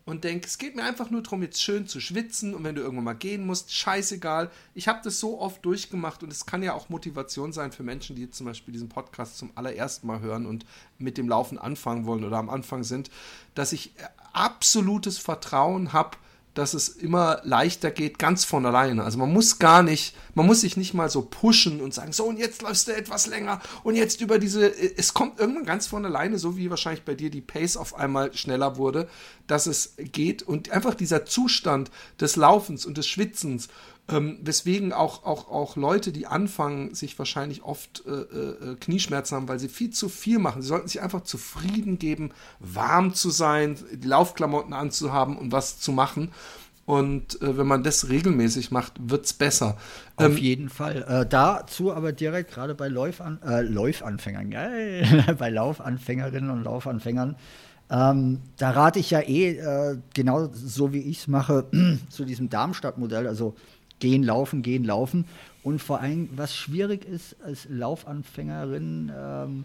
[0.09, 2.81] und denke, es geht mir einfach nur darum, jetzt schön zu schwitzen und wenn du
[2.81, 4.51] irgendwann mal gehen musst, scheißegal.
[4.75, 8.16] Ich habe das so oft durchgemacht und es kann ja auch Motivation sein für Menschen,
[8.16, 10.64] die zum Beispiel diesen Podcast zum allerersten Mal hören und
[10.97, 13.11] mit dem Laufen anfangen wollen oder am Anfang sind,
[13.55, 13.92] dass ich
[14.33, 16.16] absolutes Vertrauen habe,
[16.59, 19.05] dass es immer leichter geht, ganz von alleine.
[19.05, 22.25] Also man muss gar nicht, man muss sich nicht mal so pushen und sagen, so
[22.25, 24.66] und jetzt läufst du etwas länger und jetzt über diese,
[24.97, 28.35] es kommt irgendwann ganz von alleine, so wie wahrscheinlich bei dir die Pace auf einmal
[28.35, 29.09] schneller wurde,
[29.47, 31.90] dass es geht und einfach dieser Zustand
[32.21, 33.68] des Laufens und des Schwitzens
[34.09, 39.49] ähm, weswegen auch, auch, auch Leute, die anfangen, sich wahrscheinlich oft äh, äh, Knieschmerzen haben,
[39.49, 40.62] weil sie viel zu viel machen.
[40.62, 45.92] Sie sollten sich einfach zufrieden geben, warm zu sein, die Laufklamotten anzuhaben und was zu
[45.92, 46.33] machen.
[46.87, 49.77] Und äh, wenn man das regelmäßig macht, wird es besser.
[50.16, 51.05] Auf ähm, jeden Fall.
[51.07, 54.55] Äh, dazu aber direkt gerade bei Läufan äh, Läufanfängern,
[55.38, 57.37] bei Laufanfängerinnen und Laufanfängern.
[57.90, 61.66] Ähm, da rate ich ja eh, äh, genau so wie ich es mache,
[62.09, 63.27] zu diesem Darmstadt-Modell.
[63.27, 63.55] Also
[63.98, 65.24] gehen, laufen, gehen, laufen.
[65.62, 69.64] Und vor allem, was schwierig ist als Laufanfängerin, ähm,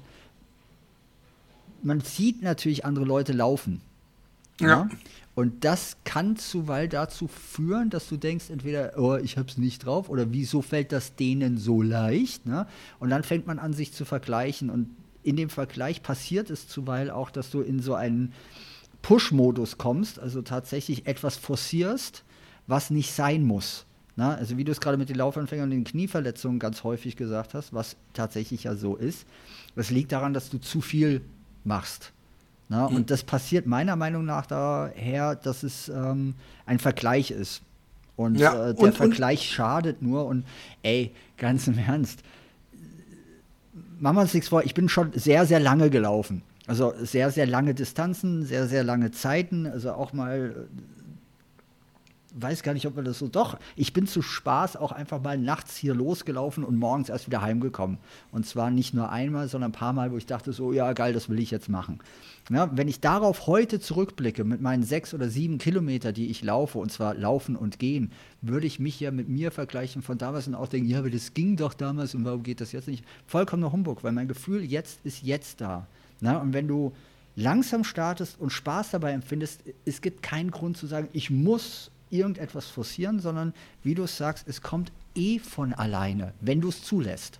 [1.81, 3.81] man sieht natürlich andere Leute laufen.
[4.59, 4.67] Ja.
[4.67, 4.89] ja.
[5.35, 10.09] Und das kann zuweilen dazu führen, dass du denkst, entweder, oh, ich hab's nicht drauf,
[10.09, 12.45] oder wieso fällt das denen so leicht?
[12.45, 12.67] Ne?
[12.99, 14.69] Und dann fängt man an, sich zu vergleichen.
[14.69, 18.33] Und in dem Vergleich passiert es zuweilen auch, dass du in so einen
[19.01, 22.23] Push-Modus kommst, also tatsächlich etwas forcierst,
[22.67, 23.85] was nicht sein muss.
[24.15, 27.53] Na, also wie du es gerade mit den Laufanfängern und den Knieverletzungen ganz häufig gesagt
[27.55, 29.25] hast, was tatsächlich ja so ist,
[29.75, 31.21] das liegt daran, dass du zu viel
[31.63, 32.11] machst.
[32.69, 32.97] Na, mhm.
[32.97, 37.61] Und das passiert meiner Meinung nach daher, dass es ähm, ein Vergleich ist.
[38.15, 40.25] Und ja, äh, der und, Vergleich und schadet nur.
[40.25, 40.45] Und
[40.83, 42.21] ey, ganz im Ernst,
[43.99, 46.43] machen wir uns nichts vor, ich bin schon sehr, sehr lange gelaufen.
[46.67, 49.65] Also sehr, sehr lange Distanzen, sehr, sehr lange Zeiten.
[49.65, 50.67] Also auch mal
[52.35, 53.27] weiß gar nicht, ob man das so.
[53.27, 57.41] Doch, ich bin zu Spaß auch einfach mal nachts hier losgelaufen und morgens erst wieder
[57.41, 57.97] heimgekommen.
[58.31, 61.13] Und zwar nicht nur einmal, sondern ein paar Mal, wo ich dachte, so, ja, geil,
[61.13, 61.99] das will ich jetzt machen.
[62.49, 66.79] Ja, wenn ich darauf heute zurückblicke, mit meinen sechs oder sieben Kilometer, die ich laufe,
[66.79, 70.55] und zwar laufen und gehen, würde ich mich ja mit mir vergleichen von damals und
[70.55, 73.05] auch denken, ja, aber das ging doch damals und warum geht das jetzt nicht?
[73.27, 75.87] Vollkommener Humbug, weil mein Gefühl jetzt ist jetzt da.
[76.19, 76.93] Na, und wenn du
[77.35, 82.67] langsam startest und Spaß dabei empfindest, es gibt keinen Grund zu sagen, ich muss irgendetwas
[82.67, 87.39] forcieren, sondern wie du es sagst, es kommt eh von alleine, wenn du es zulässt.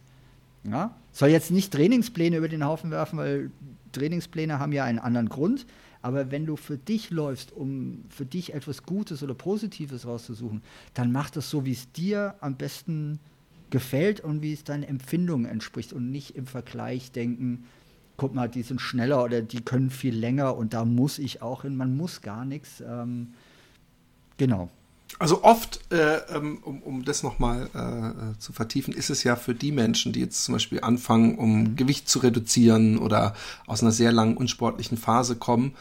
[0.64, 0.96] Ja?
[1.12, 3.52] Soll jetzt nicht Trainingspläne über den Haufen werfen, weil
[3.92, 5.66] Trainingspläne haben ja einen anderen Grund.
[6.02, 10.62] Aber wenn du für dich läufst, um für dich etwas Gutes oder Positives rauszusuchen,
[10.94, 13.20] dann mach das so, wie es dir am besten
[13.70, 17.66] gefällt und wie es deinen Empfindungen entspricht und nicht im Vergleich denken,
[18.18, 21.64] guck mal, die sind schneller oder die können viel länger und da muss ich auch
[21.64, 21.76] hin.
[21.76, 22.84] Man muss gar nichts.
[22.86, 23.34] Ähm,
[24.44, 24.70] Genau.
[25.20, 29.38] Also oft, äh, ähm, um, um das nochmal äh, äh, zu vertiefen, ist es ja
[29.38, 31.76] für die Menschen, die jetzt zum Beispiel anfangen, um mhm.
[31.78, 33.34] Gewicht zu reduzieren oder
[33.66, 35.76] aus einer sehr langen unsportlichen Phase kommen,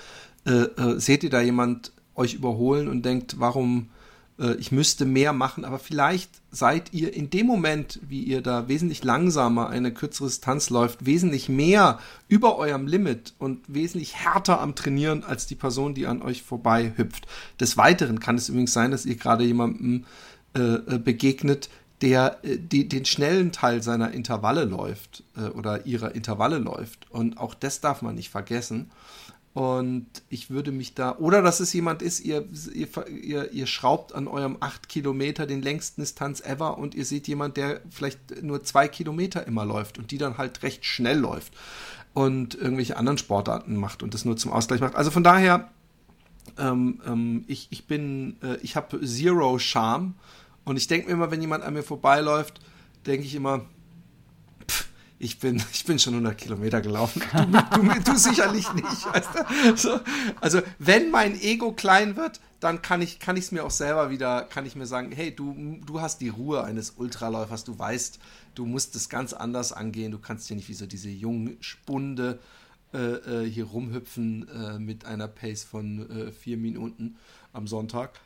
[0.46, 3.88] äh, äh, seht ihr da jemand euch überholen und denkt, warum
[4.42, 8.68] äh, ich müsste mehr machen, aber vielleicht seid ihr in dem Moment, wie ihr da
[8.68, 14.74] wesentlich langsamer eine kürzere Distanz läuft, wesentlich mehr über eurem Limit und wesentlich härter am
[14.74, 17.26] Trainieren als die Person, die an euch vorbei hüpft.
[17.61, 20.05] Des Weiteren kann es übrigens sein, dass ihr gerade jemandem
[20.55, 21.70] äh, äh begegnet,
[22.02, 27.11] der äh, die, den schnellen Teil seiner Intervalle läuft äh, oder ihrer Intervalle läuft.
[27.11, 28.90] Und auch das darf man nicht vergessen.
[29.55, 34.27] Und ich würde mich da, oder dass es jemand ist, ihr, ihr, ihr, schraubt an
[34.27, 38.88] eurem 8 Kilometer den längsten Distanz ever und ihr seht jemand, der vielleicht nur zwei
[38.88, 41.53] Kilometer immer läuft und die dann halt recht schnell läuft
[42.14, 44.97] und irgendwelche anderen Sportarten macht und das nur zum Ausgleich macht.
[44.97, 45.70] Also von daher,
[46.59, 50.14] ähm, ähm, ich, ich bin, äh, ich habe Zero Charme
[50.64, 52.61] und ich denke mir immer, wenn jemand an mir vorbeiläuft,
[53.05, 53.66] denke ich immer,
[55.23, 57.23] ich bin, ich bin schon 100 Kilometer gelaufen.
[57.73, 59.07] Du, du, du sicherlich nicht.
[59.12, 59.77] Weißt du?
[59.77, 60.01] so,
[60.41, 64.43] also wenn mein Ego klein wird, dann kann ich kann es mir auch selber wieder,
[64.43, 68.18] kann ich mir sagen, hey, du, du hast die Ruhe eines Ultraläufers, du weißt,
[68.55, 72.39] du musst es ganz anders angehen, du kannst hier nicht wie so diese jungen Spunde
[72.93, 77.16] äh, äh, hier rumhüpfen äh, mit einer Pace von äh, vier Minuten
[77.53, 78.20] am Sonntag.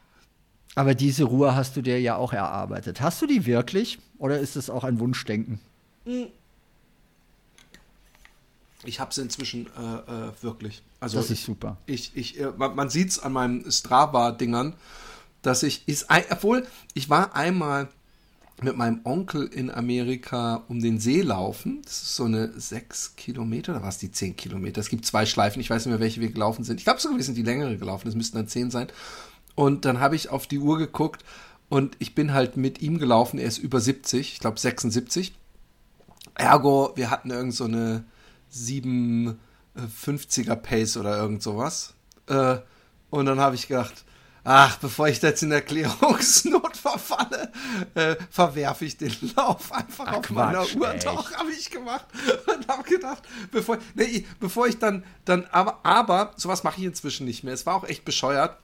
[0.75, 3.01] Aber diese Ruhe hast du dir ja auch erarbeitet.
[3.01, 5.61] Hast du die wirklich oder ist es auch ein Wunschdenken?
[6.05, 6.27] Mhm
[8.85, 10.83] Ich habe es inzwischen äh, äh, wirklich.
[11.01, 11.79] Also Das ist super.
[11.87, 14.75] Ich, ich, äh, man, man sieht es an meinen Strava-Dingern,
[15.43, 17.89] dass ich, ist, obwohl ich war einmal
[18.63, 21.83] mit meinem Onkel in Amerika um den See laufen.
[21.85, 24.81] Das ist so eine sechs Kilometer, oder war es die zehn Kilometer?
[24.81, 26.79] Es gibt zwei Schleifen, ich weiß nicht mehr, welche wir gelaufen sind.
[26.79, 28.89] Ich glaube sogar, wir sind die längere gelaufen, das müssten dann zehn sein.
[29.55, 31.25] Und dann habe ich auf die Uhr geguckt
[31.69, 35.35] und ich bin halt mit ihm gelaufen, er ist über 70, ich glaube 76.
[36.35, 38.05] Ergo, wir hatten irgend so eine
[38.53, 41.95] 750er Pace oder irgend sowas.
[42.29, 42.59] Äh,
[43.11, 44.05] und dann habe ich gedacht,
[44.45, 47.51] ach, bevor ich jetzt in Erklärungsnot verfalle,
[47.95, 50.95] äh, verwerfe ich den Lauf einfach Ach, auf meiner Quatsch, Uhr.
[50.95, 51.07] echt?
[51.07, 52.07] Doch, habe ich gemacht
[52.55, 56.87] und habe gedacht, bevor, nee, ich- bevor ich dann, dann, aber, aber sowas mache ich
[56.87, 57.55] inzwischen nicht mehr.
[57.55, 58.59] Es war auch echt bescheuert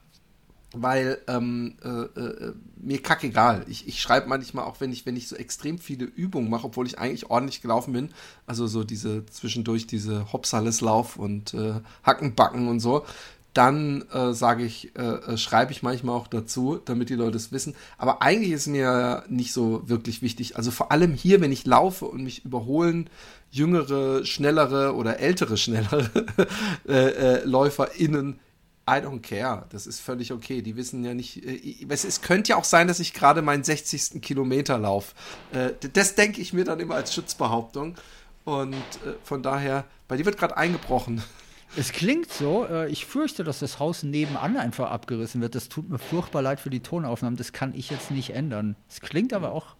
[0.73, 3.65] weil ähm, äh, äh, mir kackegal.
[3.69, 6.87] Ich, ich schreibe manchmal auch, wenn ich, wenn ich so extrem viele Übungen mache, obwohl
[6.87, 8.09] ich eigentlich ordentlich gelaufen bin,
[8.45, 13.05] also so diese zwischendurch diese Hopsaleslauf und äh, Hackenbacken und so,
[13.53, 17.51] dann äh, sage ich, äh, äh, schreibe ich manchmal auch dazu, damit die Leute es
[17.51, 17.75] wissen.
[17.97, 20.57] Aber eigentlich ist mir nicht so wirklich wichtig.
[20.57, 23.09] Also vor allem hier, wenn ich laufe und mich überholen
[23.51, 26.09] jüngere, schnellere oder ältere, schnellere
[26.87, 28.39] äh, äh, LäuferInnen
[28.85, 29.65] I don't care.
[29.69, 30.61] Das ist völlig okay.
[30.61, 31.45] Die wissen ja nicht.
[31.45, 34.21] Äh, es, es könnte ja auch sein, dass ich gerade meinen 60.
[34.21, 35.13] Kilometer laufe.
[35.53, 37.95] Äh, das denke ich mir dann immer als Schutzbehauptung.
[38.43, 41.23] Und äh, von daher, bei dir wird gerade eingebrochen.
[41.75, 45.55] Es klingt so, äh, ich fürchte, dass das Haus nebenan einfach abgerissen wird.
[45.55, 47.35] Das tut mir furchtbar leid für die Tonaufnahmen.
[47.35, 48.75] Das kann ich jetzt nicht ändern.
[48.87, 49.75] Es klingt aber auch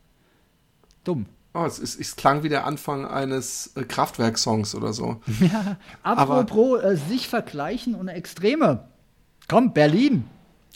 [1.03, 1.27] dumm.
[1.53, 5.21] Oh, es, ist, es klang wie der Anfang eines äh, Kraftwerk-Songs oder so.
[6.03, 8.87] Apropos äh, sich vergleichen und Extreme.
[9.47, 10.25] Komm, Berlin.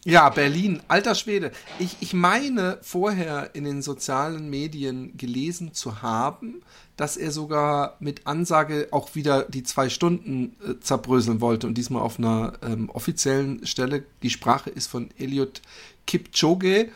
[0.06, 1.52] Ja, Berlin, alter Schwede.
[1.80, 6.62] Ich, ich meine vorher in den sozialen Medien gelesen zu haben,
[6.96, 12.04] dass er sogar mit Ansage auch wieder die zwei Stunden äh, zerbröseln wollte und diesmal
[12.04, 14.06] auf einer ähm, offiziellen Stelle.
[14.24, 15.62] Die Sprache ist von Eliot
[16.06, 16.90] Kipchoge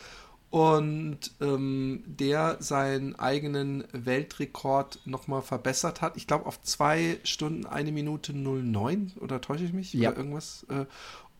[0.50, 6.18] und ähm, der seinen eigenen Weltrekord nochmal verbessert hat.
[6.18, 9.94] Ich glaube auf zwei Stunden, eine Minute 09 oder täusche ich mich?
[9.94, 10.10] Ja.
[10.10, 10.66] Oder irgendwas.
[10.70, 10.86] Äh,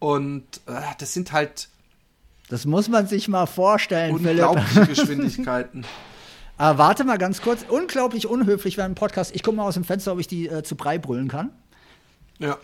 [0.02, 1.70] und äh, das sind halt
[2.49, 4.45] Das muss man sich mal vorstellen, Philipp.
[4.45, 5.84] unglaubliche Geschwindigkeiten.
[6.58, 7.64] Äh, warte mal ganz kurz.
[7.70, 9.34] Unglaublich unhöflich während dem Podcast.
[9.36, 11.52] Ich gucke mal aus dem Fenster, ob ich die äh, zu Brei brüllen kann.
[12.39, 12.58] Ja.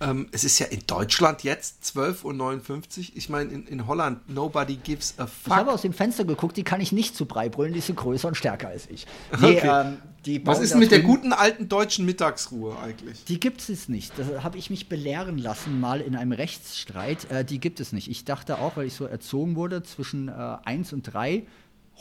[0.00, 3.04] Ähm, es ist ja in Deutschland jetzt 12.59 Uhr.
[3.14, 5.74] Ich meine, in, in Holland, nobody gives a Ich habe fuck.
[5.74, 8.34] aus dem Fenster geguckt, die kann ich nicht zu Brei brüllen, die so größer und
[8.36, 9.06] stärker als ich.
[9.40, 9.86] Nee, Okay.
[10.26, 13.24] ähm, Was ist mit der guten alten deutschen Mittagsruhe eigentlich?
[13.24, 14.12] Die gibt es nicht.
[14.18, 17.30] Das habe ich mich belehren lassen, mal in einem Rechtsstreit.
[17.30, 18.10] Äh, die gibt es nicht.
[18.10, 20.32] Ich dachte auch, weil ich so erzogen wurde, zwischen äh,
[20.64, 21.44] 1 und 3,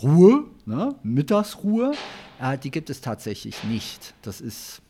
[0.01, 0.95] Ruhe, ne?
[1.03, 1.91] Mittagsruhe,
[2.41, 4.15] äh, die gibt es tatsächlich nicht.
[4.23, 4.81] Das ist.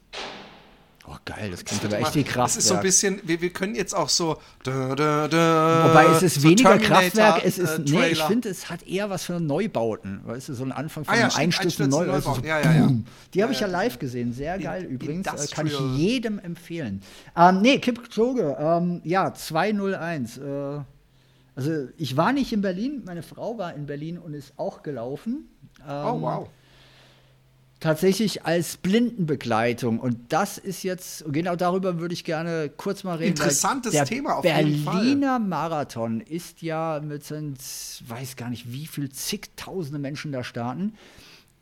[1.05, 2.81] Oh, geil, das klingt aber echt wie Das ist so ein Kraftwerk.
[2.81, 4.37] bisschen, wir, wir können jetzt auch so.
[4.63, 8.23] Da, da, da, Wobei es ist so weniger Terminator, Kraftwerk, es ist, äh, nee, ich
[8.23, 10.21] finde, es hat eher was für Neubauten.
[10.23, 12.05] Weißt du, so ein Anfang von Ah ja, einem Einstürzen, neu.
[12.05, 12.41] Neubauten.
[12.43, 12.91] So, Ja, ja, ja.
[13.33, 15.27] Die habe ich ja live gesehen, sehr geil übrigens.
[15.27, 15.95] Äh, kann ich Industrial.
[15.97, 17.01] jedem empfehlen.
[17.35, 20.37] Ähm, nee, Kipchoge, ähm, ja, 201.
[20.37, 20.41] Äh,
[21.55, 25.49] also ich war nicht in Berlin, meine Frau war in Berlin und ist auch gelaufen.
[25.87, 26.49] Ähm, Oh, wow.
[27.84, 29.99] Tatsächlich als Blindenbegleitung.
[29.99, 33.31] Und das ist jetzt, genau darüber würde ich gerne kurz mal reden.
[33.31, 34.95] Interessantes der Thema auf jeden Fall.
[34.95, 37.59] Berliner Marathon ist ja mit sind,
[38.07, 40.93] weiß gar nicht, wie viel zigtausende Menschen da starten.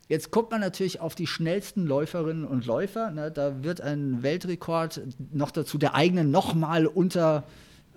[0.06, 3.10] Jetzt guckt man natürlich auf die schnellsten Läuferinnen und Läufer.
[3.10, 3.32] Ne?
[3.32, 5.00] Da wird ein Weltrekord
[5.32, 7.42] noch dazu der eigenen nochmal unterlaufen.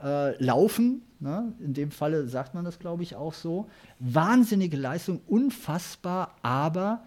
[0.03, 1.53] Äh, laufen, ne?
[1.59, 3.69] In dem Falle sagt man das, glaube ich, auch so.
[3.99, 7.03] Wahnsinnige Leistung, unfassbar, aber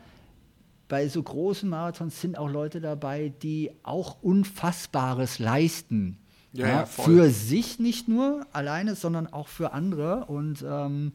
[0.89, 6.19] bei so großen Marathons sind auch Leute dabei, die auch Unfassbares leisten.
[6.53, 10.25] Ja, ja, für sich nicht nur alleine, sondern auch für andere.
[10.25, 11.13] Und ähm,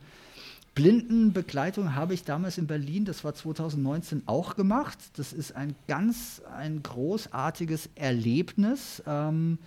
[0.76, 4.98] Blindenbegleitung habe ich damals in Berlin, das war 2019, auch gemacht.
[5.18, 9.58] Das ist ein ganz, ein großartiges Erlebnis ähm,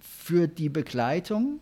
[0.00, 1.60] für die Begleitung,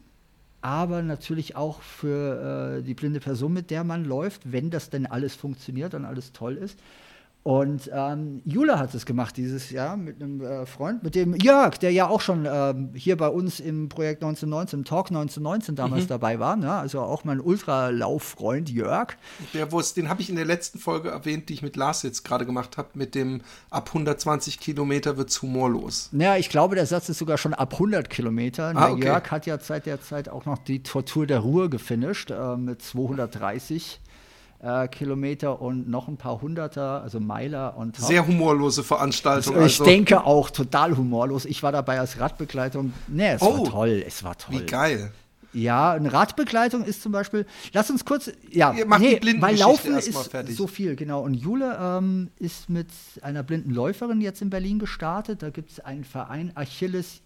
[0.62, 5.06] aber natürlich auch für äh, die blinde Person, mit der man läuft, wenn das denn
[5.06, 6.78] alles funktioniert und alles toll ist.
[7.42, 11.78] Und ähm, Jula hat es gemacht dieses Jahr mit einem äh, Freund, mit dem Jörg,
[11.78, 16.06] der ja auch schon ähm, hier bei uns im Projekt 1919, im Talk 1919 damals
[16.06, 16.56] dabei war.
[16.56, 16.70] Ne?
[16.70, 19.16] Also auch mein Ultralauffreund Jörg.
[19.54, 22.02] Der, wo es, den habe ich in der letzten Folge erwähnt, die ich mit Lars
[22.02, 26.10] jetzt gerade gemacht habe, mit dem ab 120 Kilometer wird's humorlos.
[26.12, 28.76] Ja, ich glaube, der Satz ist sogar schon ab 100 Kilometern.
[28.76, 29.04] Ah, okay.
[29.04, 32.82] Jörg hat ja seit der Zeit auch noch die Tortur der Ruhe gefinisht äh, mit
[32.82, 34.00] 230.
[34.62, 39.56] äh, Kilometer und noch ein paar Hunderter, also Meiler und Sehr humorlose Veranstaltung.
[39.56, 39.84] Ich also.
[39.84, 41.44] denke auch total humorlos.
[41.44, 42.92] Ich war dabei als Radbegleitung.
[43.08, 43.58] Nee, es Oh.
[43.58, 44.60] war toll, es war toll.
[44.60, 45.12] Wie geil.
[45.52, 49.96] Ja, eine Radbegleitung ist zum Beispiel, lass uns kurz, ja, Ihr macht die weil Laufen
[49.96, 50.56] ist fertig.
[50.56, 51.22] so viel, genau.
[51.22, 52.88] Und Jule ähm, ist mit
[53.22, 55.42] einer blinden Läuferin jetzt in Berlin gestartet.
[55.42, 57.22] Da gibt es einen Verein, Achilles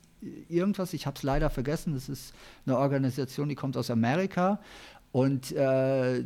[0.48, 1.92] irgendwas, ich habe es leider vergessen.
[1.92, 2.32] Das ist
[2.64, 4.58] eine Organisation, die kommt aus Amerika
[5.12, 6.24] und äh,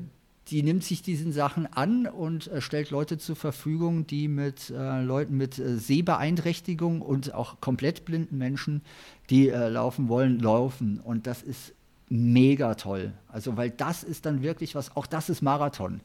[0.51, 5.03] die nimmt sich diesen Sachen an und äh, stellt Leute zur Verfügung, die mit äh,
[5.03, 8.83] Leuten mit äh, Sehbeeinträchtigung und auch komplett blinden Menschen,
[9.31, 11.01] die äh, laufen wollen, laufen.
[11.01, 11.75] Und das ist
[12.09, 13.13] mega toll.
[13.29, 16.01] Also, weil das ist dann wirklich was, auch das ist Marathon.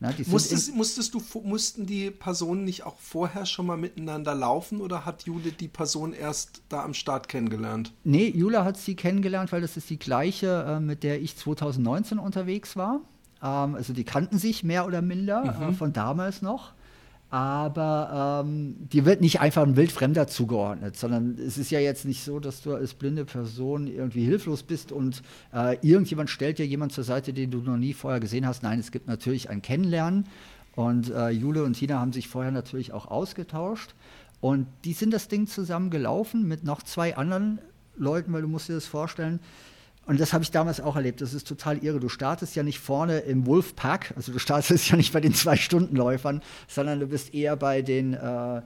[0.00, 5.04] Na, Musstest, musstest du, mussten die Personen nicht auch vorher schon mal miteinander laufen oder
[5.04, 7.92] hat Jule die Person erst da am Start kennengelernt?
[8.02, 12.18] Nee, Jula hat sie kennengelernt, weil das ist die gleiche, äh, mit der ich 2019
[12.18, 13.02] unterwegs war.
[13.44, 16.72] Ähm, also die kannten sich mehr oder minder äh, von damals noch.
[17.30, 22.22] Aber ähm, die wird nicht einfach ein wildfremder zugeordnet, sondern es ist ja jetzt nicht
[22.22, 25.20] so, dass du als blinde Person irgendwie hilflos bist und
[25.52, 28.62] äh, irgendjemand stellt dir jemand zur Seite, den du noch nie vorher gesehen hast.
[28.62, 30.26] Nein, es gibt natürlich ein Kennenlernen.
[30.76, 33.94] Und äh, Jule und Tina haben sich vorher natürlich auch ausgetauscht.
[34.40, 37.58] Und die sind das Ding zusammen gelaufen mit noch zwei anderen
[37.96, 39.40] Leuten, weil du musst dir das vorstellen.
[40.06, 41.20] Und das habe ich damals auch erlebt.
[41.22, 41.98] Das ist total irre.
[41.98, 46.42] Du startest ja nicht vorne im Wolfpack, also du startest ja nicht bei den Zwei-Stunden-Läufern,
[46.68, 48.60] sondern du bist eher bei den, äh,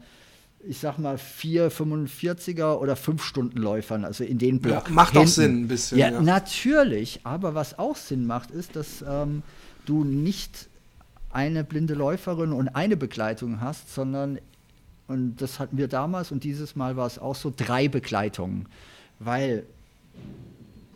[0.67, 4.91] ich sag mal, 4, 45er oder 5-Stunden-Läufern, also in den Ja, Block.
[4.91, 5.31] macht auch hinten.
[5.33, 6.21] Sinn ein bisschen, Ja, ja.
[6.21, 7.21] natürlich.
[7.23, 9.43] Aber was auch Sinn macht, ist, dass ähm,
[9.87, 10.69] du nicht
[11.31, 14.39] eine blinde Läuferin und eine Begleitung hast, sondern,
[15.07, 18.67] und das hatten wir damals und dieses Mal war es auch so, drei Begleitungen.
[19.21, 19.65] Weil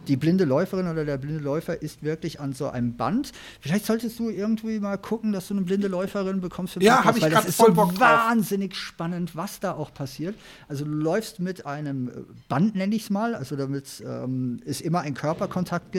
[0.08, 3.32] die blinde Läuferin oder der blinde Läufer ist wirklich an so einem Band.
[3.60, 6.76] Vielleicht solltest du irgendwie mal gucken, dass du eine blinde Läuferin bekommst.
[6.80, 10.34] Ja, Podcast, hab ich ist voll so Bock wahnsinnig spannend, was da auch passiert.
[10.68, 12.12] Also du läufst mit einem äh,
[12.48, 15.96] Band, nenne ich es mal, also damit ähm, es immer einen Körperkontakt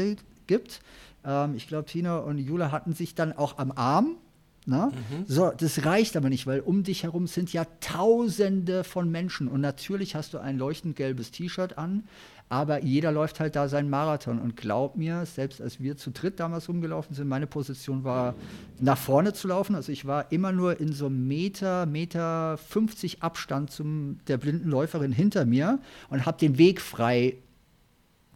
[0.47, 0.82] gibt.
[1.26, 4.18] Ähm, ich glaube, Tina und Jule hatten sich dann auch am Arm.
[4.66, 4.88] Na?
[4.88, 5.26] Mhm.
[5.28, 9.60] So, das reicht aber nicht, weil um dich herum sind ja Tausende von Menschen und
[9.60, 12.04] natürlich hast du ein leuchtend gelbes T-Shirt an,
[12.50, 14.39] aber jeder läuft halt da seinen Marathon.
[14.39, 18.36] Und glaub mir, selbst als wir zu dritt damals rumgelaufen sind, meine Position war
[18.80, 23.24] nach vorne zu laufen, also ich war immer nur in so einem Meter, Meter 50
[23.24, 25.80] Abstand zum der blinden Läuferin hinter mir
[26.10, 27.38] und habe den Weg frei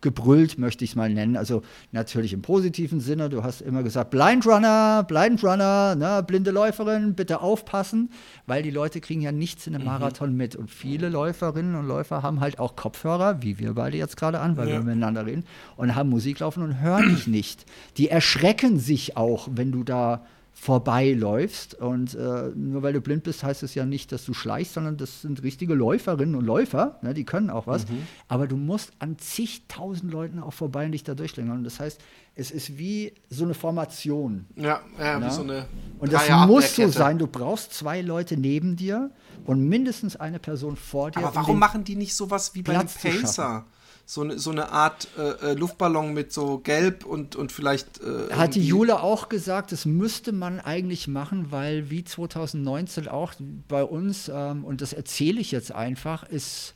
[0.01, 1.37] gebrüllt, möchte ich es mal nennen.
[1.37, 3.29] Also natürlich im positiven Sinne.
[3.29, 8.09] Du hast immer gesagt, Blind Runner, Blind Runner, ne, blinde Läuferin, bitte aufpassen,
[8.45, 10.55] weil die Leute kriegen ja nichts in einem Marathon mit.
[10.55, 14.55] Und viele Läuferinnen und Läufer haben halt auch Kopfhörer, wie wir beide jetzt gerade an,
[14.57, 14.73] weil Ja.
[14.75, 15.43] wir miteinander reden,
[15.75, 17.65] und haben Musik laufen und hören dich nicht.
[17.97, 20.23] Die erschrecken sich auch, wenn du da
[20.59, 21.75] vorbeiläufst.
[21.75, 24.97] Und äh, nur weil du blind bist, heißt es ja nicht, dass du schleichst, sondern
[24.97, 27.85] das sind richtige Läuferinnen und Läufer, ne, die können auch was.
[28.27, 31.59] Aber du musst an zigtausend Leuten auch vorbei und dich da durchschlängern.
[31.59, 32.01] Und das heißt,
[32.35, 34.45] es ist wie so eine Formation.
[34.55, 35.25] Ja, ja, Ja.
[35.25, 35.65] wie so eine.
[35.99, 37.17] Und das muss so sein.
[37.17, 39.11] Du brauchst zwei Leute neben dir
[39.45, 41.19] und mindestens eine Person vor dir.
[41.19, 43.65] Aber um warum machen die nicht sowas wie Platz beim zu Pacer?
[44.09, 47.99] So eine, so eine Art äh, äh, Luftballon mit so Gelb und, und vielleicht.
[47.99, 53.33] Äh, Hat die Jule auch gesagt, das müsste man eigentlich machen, weil wie 2019 auch
[53.67, 56.73] bei uns, ähm, und das erzähle ich jetzt einfach, ist,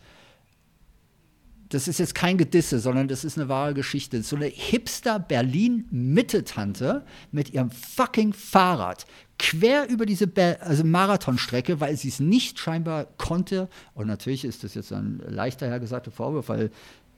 [1.70, 4.22] das ist jetzt kein Gedisse, sondern das ist eine wahre Geschichte.
[4.24, 9.06] So eine Hipster-Berlin-Mitte-Tante mit ihrem fucking Fahrrad
[9.42, 13.70] quer über diese also Marathonstrecke, weil sie es nicht scheinbar konnte.
[13.96, 16.70] Und natürlich ist das jetzt ein leichter hergesagter Vorwurf, weil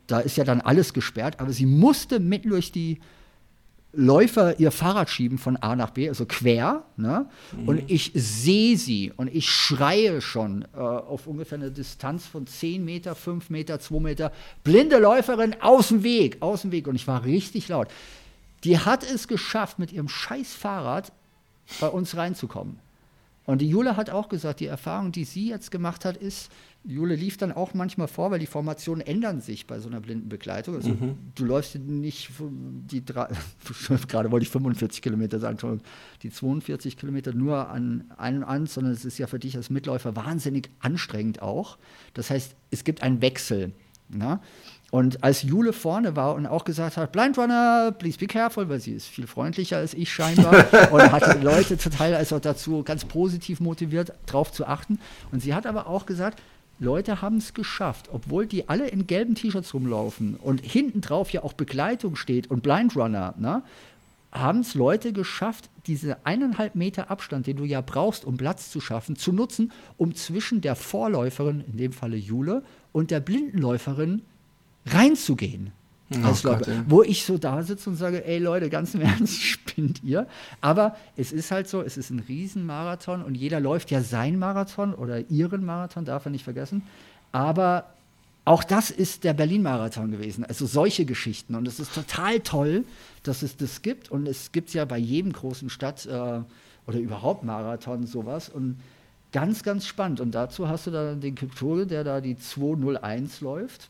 [0.07, 2.99] da ist ja dann alles gesperrt, aber sie musste mitten durch die
[3.95, 7.27] Läufer ihr Fahrrad schieben von A nach B, also quer, ne?
[7.67, 12.83] Und ich sehe sie und ich schreie schon äh, auf ungefähr eine Distanz von 10
[12.83, 14.31] Meter, 5 Meter, 2 Meter,
[14.63, 16.87] blinde Läuferin aus dem Weg, aus dem Weg.
[16.87, 17.87] Und ich war richtig laut.
[18.63, 21.11] Die hat es geschafft, mit ihrem scheiß Fahrrad
[21.79, 22.79] bei uns reinzukommen.
[23.45, 26.49] Und die Jule hat auch gesagt, die Erfahrung, die sie jetzt gemacht hat, ist,
[26.85, 30.27] Jule lief dann auch manchmal vor, weil die Formationen ändern sich bei so einer blinden
[30.27, 30.75] Begleitung.
[30.75, 30.95] Also
[31.35, 33.29] du läufst nicht die drei,
[34.07, 35.81] gerade wollte ich 45 Kilometer sagen,
[36.23, 40.15] die 42 Kilometer nur an einem an, sondern es ist ja für dich als Mitläufer
[40.17, 41.77] wahnsinnig anstrengend auch.
[42.13, 43.71] Das heißt, es gibt einen Wechsel.
[44.09, 44.41] Na?
[44.91, 48.79] Und als Jule vorne war und auch gesagt hat, Blind Runner, please be careful, weil
[48.79, 50.53] sie ist viel freundlicher als ich scheinbar
[50.91, 54.99] und hat die Leute total also dazu ganz positiv motiviert, drauf zu achten.
[55.31, 56.43] Und sie hat aber auch gesagt,
[56.79, 61.43] Leute haben es geschafft, obwohl die alle in gelben T-Shirts rumlaufen und hinten drauf ja
[61.43, 63.63] auch Begleitung steht und Blind Runner, ne?
[64.31, 68.81] haben es Leute geschafft, diese eineinhalb Meter Abstand, den du ja brauchst, um Platz zu
[68.81, 74.23] schaffen, zu nutzen, um zwischen der Vorläuferin, in dem Falle Jule, und der Blindenläuferin
[74.87, 75.71] reinzugehen.
[76.23, 76.71] Oh Als Gott, Läufer.
[76.71, 76.83] ey.
[76.87, 80.27] wo ich so da sitze und sage, ey Leute, ganz im Ernst, spinnt ihr?
[80.61, 84.93] Aber es ist halt so, es ist ein Riesenmarathon und jeder läuft ja sein Marathon
[84.93, 86.83] oder ihren Marathon, darf er nicht vergessen.
[87.31, 87.85] Aber
[88.45, 90.43] auch das ist der Berlin-Marathon gewesen.
[90.43, 91.55] Also solche Geschichten.
[91.55, 92.83] Und es ist total toll,
[93.23, 94.11] dass es das gibt.
[94.11, 96.09] Und es gibt ja bei jedem großen Stadt äh,
[96.85, 98.49] oder überhaupt Marathon sowas.
[98.49, 98.79] Und
[99.31, 100.19] ganz, ganz spannend.
[100.19, 103.89] Und dazu hast du da den Kipchoge, der da die 201 läuft.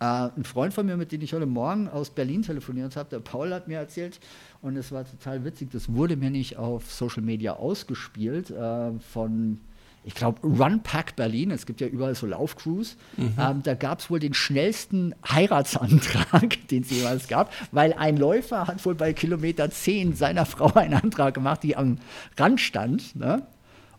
[0.00, 3.20] Äh, ein Freund von mir, mit dem ich heute Morgen aus Berlin telefoniert habe, der
[3.20, 4.18] Paul hat mir erzählt,
[4.60, 9.60] und es war total witzig, das wurde mir nicht auf Social Media ausgespielt äh, von,
[10.02, 12.96] ich glaube, Run Pack Berlin, es gibt ja überall so Laufcrews,
[13.38, 18.66] ähm, da gab es wohl den schnellsten Heiratsantrag, den es jemals gab, weil ein Läufer
[18.66, 21.98] hat wohl bei Kilometer 10 seiner Frau einen Antrag gemacht, die am
[22.36, 23.46] Rand stand, ne?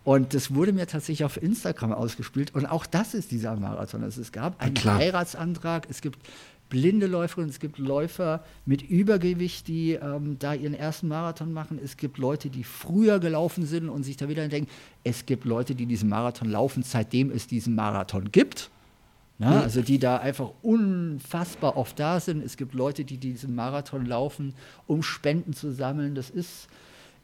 [0.05, 2.53] Und das wurde mir tatsächlich auf Instagram ausgespielt.
[2.53, 4.03] Und auch das ist dieser Marathon.
[4.03, 4.99] Also es gab einen klar.
[4.99, 6.19] Heiratsantrag, es gibt
[6.69, 11.79] blinde Läuferinnen, es gibt Läufer mit Übergewicht, die ähm, da ihren ersten Marathon machen.
[11.83, 14.69] Es gibt Leute, die früher gelaufen sind und sich da wieder denken.
[15.03, 18.69] Es gibt Leute, die diesen Marathon laufen, seitdem es diesen Marathon gibt.
[19.39, 22.43] Ja, also die da einfach unfassbar oft da sind.
[22.43, 24.53] Es gibt Leute, die diesen Marathon laufen,
[24.85, 26.15] um Spenden zu sammeln.
[26.15, 26.67] Das ist,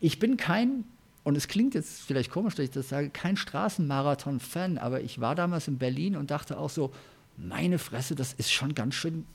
[0.01, 0.83] ich bin kein,
[1.23, 5.35] und es klingt jetzt vielleicht komisch, dass ich das sage, kein Straßenmarathon-Fan, aber ich war
[5.35, 6.91] damals in Berlin und dachte auch so,
[7.37, 9.25] meine Fresse, das ist schon ganz schön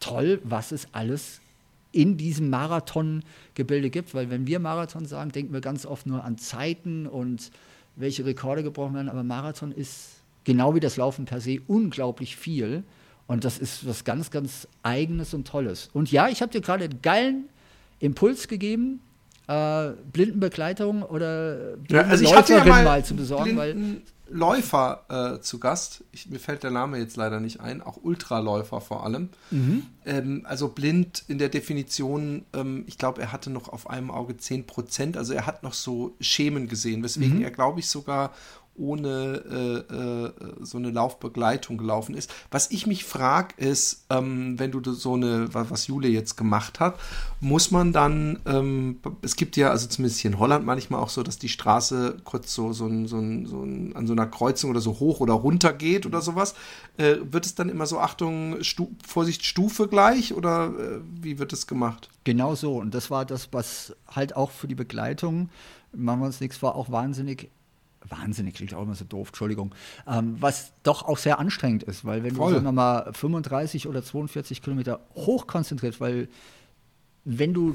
[0.00, 1.40] toll, was es alles
[1.92, 6.38] in diesem Marathongebilde gibt, weil wenn wir Marathon sagen, denken wir ganz oft nur an
[6.38, 7.50] Zeiten und
[7.96, 12.84] welche Rekorde gebrochen werden, aber Marathon ist genau wie das Laufen per se unglaublich viel.
[13.26, 15.90] Und das ist was ganz, ganz Eigenes und Tolles.
[15.92, 17.48] Und ja, ich habe dir gerade einen geilen
[17.98, 19.00] Impuls gegeben,
[19.48, 25.36] äh, Blindenbegleitung oder Ja, also ich hatte ja Läuferin mal, zu besorgen, weil blinden Läufer
[25.36, 26.02] äh, zu Gast.
[26.10, 27.80] Ich, mir fällt der Name jetzt leider nicht ein.
[27.80, 29.28] Auch Ultraläufer vor allem.
[29.52, 29.84] Mhm.
[30.04, 34.36] Ähm, also blind in der Definition, ähm, ich glaube, er hatte noch auf einem Auge
[34.36, 35.16] 10 Prozent.
[35.16, 37.44] Also er hat noch so Schemen gesehen, weswegen Mhm.
[37.44, 38.32] er, glaube ich, sogar
[38.78, 42.32] ohne äh, äh, so eine Laufbegleitung gelaufen ist.
[42.50, 46.80] Was ich mich frage, ist, ähm, wenn du so eine, wa- was Jule jetzt gemacht
[46.80, 46.98] hat,
[47.40, 51.22] muss man dann, ähm, es gibt ja, also zumindest hier in Holland manchmal auch so,
[51.22, 54.70] dass die Straße kurz so, so, ein, so, ein, so ein, an so einer Kreuzung
[54.70, 56.54] oder so hoch oder runter geht oder sowas.
[56.96, 61.52] Äh, wird es dann immer so, Achtung, Stu Vorsicht, Stufe gleich oder äh, wie wird
[61.52, 62.08] es gemacht?
[62.24, 62.76] Genau so.
[62.76, 65.48] Und das war das, was halt auch für die Begleitung,
[65.92, 67.50] machen wir uns nichts vor, auch wahnsinnig,
[68.08, 69.74] wahnsinnig klingt auch immer so doof, Entschuldigung,
[70.06, 72.48] ähm, was doch auch sehr anstrengend ist, weil wenn Voll.
[72.48, 76.28] du, sagen wir mal, 35 oder 42 Kilometer hochkonzentriert, weil
[77.28, 77.74] wenn du,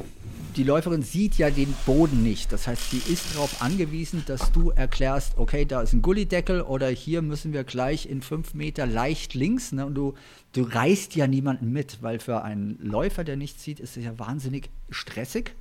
[0.55, 2.53] die Läuferin sieht ja den Boden nicht.
[2.53, 6.87] Das heißt, sie ist darauf angewiesen, dass du erklärst, okay, da ist ein Gullideckel oder
[6.87, 9.73] hier müssen wir gleich in fünf Meter leicht links.
[9.73, 9.85] Ne?
[9.85, 10.13] Und du,
[10.53, 14.17] du reißt ja niemanden mit, weil für einen Läufer, der nichts sieht, ist es ja
[14.17, 15.53] wahnsinnig stressig.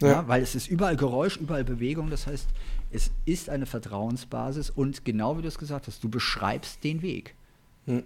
[0.00, 0.08] Ja.
[0.08, 0.28] Ja.
[0.28, 2.10] weil es ist überall Geräusch, überall Bewegung.
[2.10, 2.48] Das heißt,
[2.90, 7.34] es ist eine Vertrauensbasis und genau wie du es gesagt hast, du beschreibst den Weg.
[7.86, 8.02] Ja.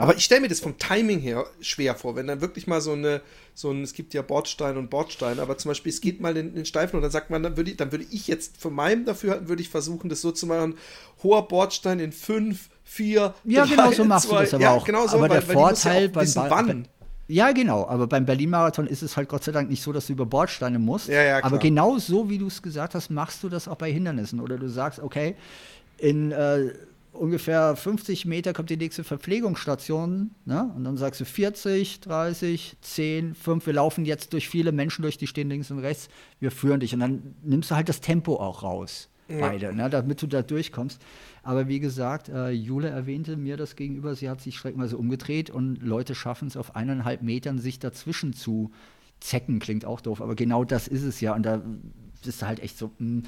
[0.00, 2.92] Aber ich stelle mir das vom Timing her schwer vor, wenn dann wirklich mal so
[2.92, 3.20] eine,
[3.54, 6.54] so ein, es gibt ja Bordstein und Bordstein, aber zum Beispiel, es geht mal in
[6.54, 9.04] den Steifen und dann sagt man, dann würde ich, dann würde ich jetzt von meinem
[9.04, 10.74] Dafürhalten, würde ich versuchen, das so zu machen,
[11.22, 14.72] hoher Bordstein in fünf, vier, Ja, drei, genau so machst zwei, du das aber ja,
[14.72, 14.84] auch.
[14.84, 16.88] Genau so, aber weil, der weil ja Vorteil auch beim wissen, wann.
[17.30, 20.14] Ja, genau, aber beim Berlin-Marathon ist es halt Gott sei Dank nicht so, dass du
[20.14, 21.08] über Bordsteine musst.
[21.08, 23.92] Ja, ja, aber genau so, wie du es gesagt hast, machst du das auch bei
[23.92, 24.40] Hindernissen.
[24.40, 25.36] Oder du sagst, okay,
[25.98, 26.72] in äh,
[27.12, 30.72] ungefähr 50 Meter kommt die nächste Verpflegungsstation, ne?
[30.74, 35.16] Und dann sagst du 40, 30, 10, 5, wir laufen jetzt durch viele Menschen durch,
[35.16, 36.08] die stehen links und rechts,
[36.40, 36.94] wir führen dich.
[36.94, 39.08] Und dann nimmst du halt das Tempo auch raus,
[39.38, 39.88] beide, ne?
[39.90, 41.00] damit du da durchkommst.
[41.42, 45.76] Aber wie gesagt, äh, Jule erwähnte mir das gegenüber, sie hat sich streckenweise umgedreht und
[45.82, 48.70] Leute schaffen es auf eineinhalb Metern, sich dazwischen zu
[49.20, 51.34] zecken, klingt auch doof, aber genau das ist es ja.
[51.34, 51.62] Und da
[52.24, 53.22] ist halt echt so, mh,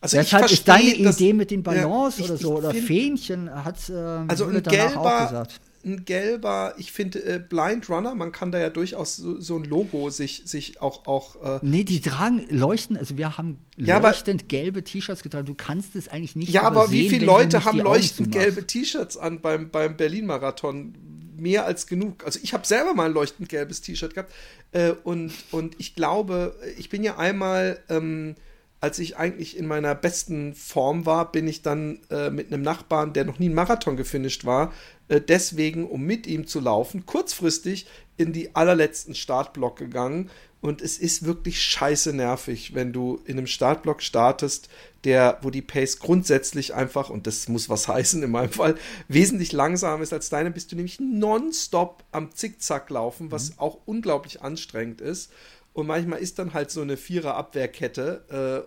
[0.00, 2.70] Also Deshalb ist verstehe, deine dass- Idee mit den Ballons Ja, ich- oder so oder
[2.72, 3.92] find- Fähnchen hat äh,
[4.28, 5.60] Also Jule ein danach auch gesagt.
[5.84, 9.64] Ein gelber, ich finde äh, Blind Runner, man kann da ja durchaus so, so ein
[9.64, 14.48] Logo sich, sich auch, auch äh, Nee, die tragen leuchten, also wir haben Ja, leuchtend
[14.48, 15.46] gelbe T-Shirts getragen.
[15.46, 19.40] Du kannst es eigentlich nicht Ja, aber wie viele Leute haben leuchtend gelbe T-Shirts an
[19.40, 20.94] beim, beim Berlin-Marathon?
[21.36, 22.24] Mehr als genug.
[22.24, 24.32] Also ich habe selber mal ein leuchtend gelbes T-Shirt gehabt.
[24.70, 28.36] Äh, und, und ich glaube, ich bin ja einmal, ähm,
[28.80, 33.14] als ich eigentlich in meiner besten Form war, bin ich dann äh, mit einem Nachbarn,
[33.14, 34.72] der noch nie einen Marathon gefinisht war,
[35.08, 37.86] deswegen, um mit ihm zu laufen, kurzfristig
[38.16, 40.30] in die allerletzten Startblock gegangen
[40.60, 44.70] Und es ist wirklich scheiße nervig, wenn du in einem Startblock startest,
[45.04, 48.76] der, wo die Pace grundsätzlich einfach, und das muss was heißen in meinem Fall,
[49.06, 53.58] wesentlich langsamer ist als deine, bist du nämlich nonstop am Zickzack laufen, was mhm.
[53.58, 55.30] auch unglaublich anstrengend ist.
[55.74, 58.64] Und manchmal ist dann halt so eine Vierer-Abwehrkette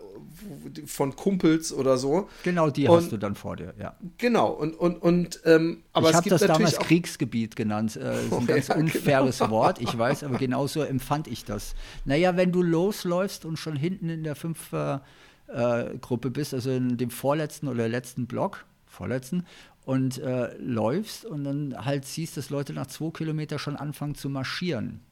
[0.82, 2.28] äh, von Kumpels oder so.
[2.43, 3.95] Genau, die und, hast du dann vor dir, ja.
[4.18, 7.95] Genau, und, und, und ähm, aber ich habe das damals Kriegsgebiet genannt.
[7.95, 9.51] Äh, das ist ein ganz ja, unfaires genau.
[9.51, 11.76] Wort, ich weiß, aber genauso empfand ich das.
[12.03, 17.10] Naja, wenn du losläufst und schon hinten in der Fünfer-Gruppe äh, bist, also in dem
[17.10, 19.45] vorletzten oder letzten Block, vorletzten,
[19.86, 24.30] und äh, läufst und dann halt siehst, dass Leute nach zwei Kilometern schon anfangen zu
[24.30, 25.07] marschieren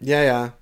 [0.00, 0.52] ja, ja.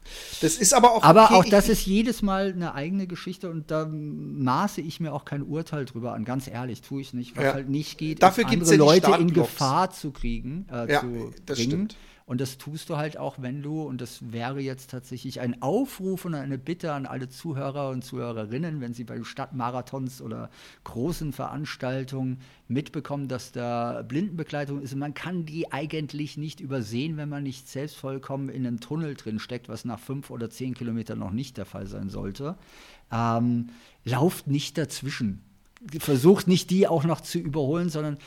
[0.41, 1.03] Das ist aber auch.
[1.03, 1.35] Aber okay.
[1.35, 5.43] auch das ist jedes Mal eine eigene Geschichte und da maße ich mir auch kein
[5.43, 6.25] Urteil drüber an.
[6.25, 7.37] Ganz ehrlich, tue ich nicht.
[7.37, 7.55] Was ja.
[7.55, 11.33] halt nicht geht, Dafür ist andere ja Leute in Gefahr zu kriegen, äh, ja, zu
[11.47, 11.71] das bringen.
[11.71, 11.97] Stimmt.
[12.27, 16.25] Und das tust du halt auch, wenn du, und das wäre jetzt tatsächlich ein Aufruf
[16.25, 20.51] und eine Bitte an alle Zuhörer und Zuhörerinnen, wenn sie bei Stadtmarathons oder
[20.85, 24.93] großen Veranstaltungen mitbekommen, dass da Blindenbegleitung ist.
[24.93, 29.15] Und man kann die eigentlich nicht übersehen, wenn man nicht selbst vollkommen in einem Tunnel
[29.15, 32.57] drin steckt, was nach fünf oder zehn Kilometern noch nicht der Fall sein sollte.
[33.11, 33.71] Ähm,
[34.05, 35.43] lauft nicht dazwischen
[35.99, 38.19] versucht nicht die auch noch zu überholen, sondern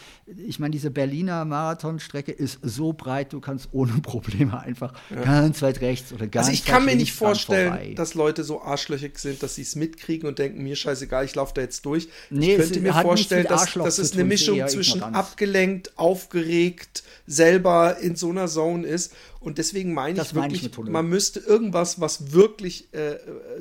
[0.45, 5.23] ich meine, diese Berliner Marathonstrecke ist so breit, du kannst ohne Probleme einfach ja.
[5.23, 9.17] ganz weit rechts oder ganz Also ich kann mir nicht vorstellen, dass Leute so arschlöchig
[9.19, 12.09] sind, dass sie es mitkriegen und denken, mir scheißegal, ich laufe da jetzt durch.
[12.29, 18.15] Nee, ich könnte mir vorstellen, dass das ist eine Mischung zwischen abgelenkt, aufgeregt, selber in
[18.15, 19.13] so einer Zone ist
[19.45, 23.19] und deswegen meine ich wirklich, ich man müsste irgendwas, was wirklich äh, äh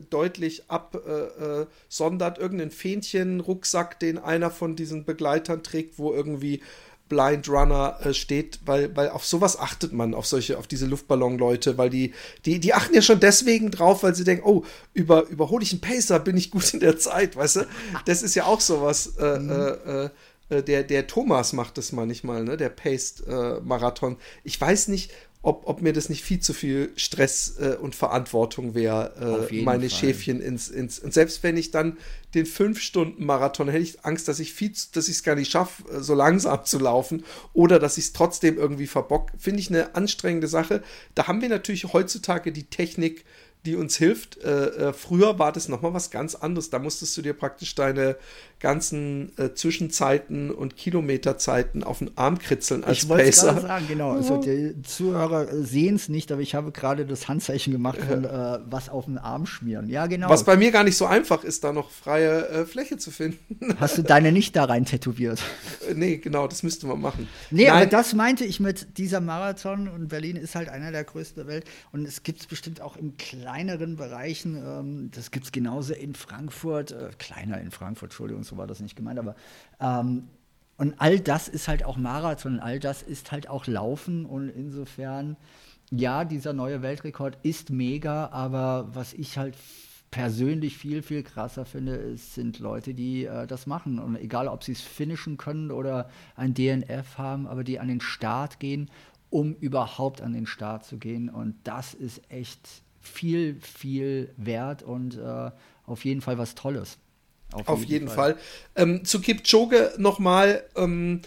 [0.08, 6.62] deutlich absondert, äh, irgendein Fähnchen-Rucksack, den einer von diesen Begleitern trägt, wo irgendwie
[7.10, 11.76] Blind Runner äh, steht, weil, weil auf sowas achtet man, auf solche, auf diese Luftballon-Leute,
[11.76, 12.14] weil die,
[12.46, 14.64] die, die achten ja schon deswegen drauf, weil sie denken, oh,
[14.94, 17.66] über, überhole ich einen Pacer, bin ich gut in der Zeit, weißt du?
[18.06, 19.50] Das ist ja auch sowas, äh, mhm.
[19.50, 20.04] äh,
[20.48, 22.56] äh, der, der Thomas macht das manchmal, ne?
[22.56, 24.16] Der Paced-Marathon.
[24.44, 25.10] ich weiß nicht,
[25.44, 29.90] ob, ob mir das nicht viel zu viel Stress äh, und Verantwortung wäre, äh, meine
[29.90, 29.98] Fall.
[29.98, 30.98] Schäfchen ins, ins.
[30.98, 31.98] Und selbst wenn ich dann
[32.34, 36.00] den Fünf-Stunden-Marathon hätte ich Angst, dass ich viel, dass ich es gar nicht schaffe, äh,
[36.00, 39.32] so langsam zu laufen oder dass ich es trotzdem irgendwie verbock.
[39.38, 40.82] Finde ich eine anstrengende Sache.
[41.14, 43.26] Da haben wir natürlich heutzutage die Technik,
[43.66, 44.38] die uns hilft.
[44.38, 46.70] Äh, äh, früher war das nochmal was ganz anderes.
[46.70, 48.16] Da musstest du dir praktisch deine
[48.64, 53.60] ganzen äh, Zwischenzeiten und Kilometerzeiten auf den Arm kritzeln als ich wollte Pacer.
[53.60, 54.12] sagen, genau.
[54.12, 58.58] Also die Zuhörer sehen es nicht, aber ich habe gerade das Handzeichen gemacht von äh,
[58.64, 59.90] was auf den Arm schmieren.
[59.90, 60.30] Ja, genau.
[60.30, 63.76] Was bei mir gar nicht so einfach ist, da noch freie äh, Fläche zu finden.
[63.78, 65.42] Hast du deine nicht da rein tätowiert?
[65.86, 67.28] Äh, nee, genau, das müsste man machen.
[67.50, 67.72] Nee, Nein.
[67.72, 71.46] aber das meinte ich mit dieser Marathon und Berlin ist halt einer der größten der
[71.46, 74.56] Welt und es gibt es bestimmt auch in kleineren Bereichen.
[74.56, 78.80] Ähm, das gibt es genauso in Frankfurt, äh, kleiner in Frankfurt, Entschuldigung, so war das
[78.80, 79.34] nicht gemeint, aber
[79.80, 80.28] ähm,
[80.76, 85.36] und all das ist halt auch Marathon, all das ist halt auch Laufen und insofern,
[85.90, 89.54] ja, dieser neue Weltrekord ist mega, aber was ich halt
[90.10, 93.98] persönlich viel, viel krasser finde, ist, sind Leute, die äh, das machen.
[93.98, 98.00] Und egal, ob sie es finishen können oder ein DNF haben, aber die an den
[98.00, 98.90] Start gehen,
[99.30, 101.28] um überhaupt an den Start zu gehen.
[101.28, 105.50] Und das ist echt viel, viel wert und äh,
[105.84, 106.98] auf jeden Fall was Tolles.
[107.54, 108.34] Auf, Auf jeden, jeden, Fall.
[108.34, 108.42] Fall.
[108.76, 110.64] Ähm, zu Kipchoge nochmal.
[110.76, 111.20] Ähm,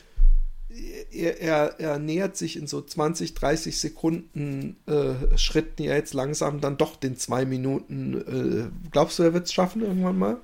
[1.11, 6.61] er, er, er, nähert sich in so 20, 30 Sekunden äh, Schritten ja jetzt langsam
[6.61, 8.69] dann doch den zwei Minuten.
[8.71, 10.37] Äh, glaubst du, er wird es schaffen irgendwann mal?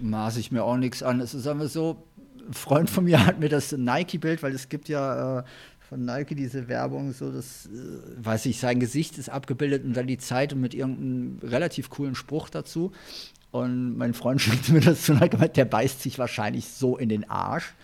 [0.00, 1.20] Maße ich mir auch nichts an.
[1.20, 2.02] Es ist einfach so,
[2.46, 5.42] ein Freund von mir hat mir das Nike-Bild, weil es gibt ja äh,
[5.88, 10.06] von Nike diese Werbung, so das, äh, weiß ich, sein Gesicht ist abgebildet und dann
[10.06, 12.92] die Zeit und mit irgendeinem relativ coolen Spruch dazu.
[13.54, 17.30] Und mein Freund schickte mir das zu gemeint, der beißt sich wahrscheinlich so in den
[17.30, 17.74] Arsch,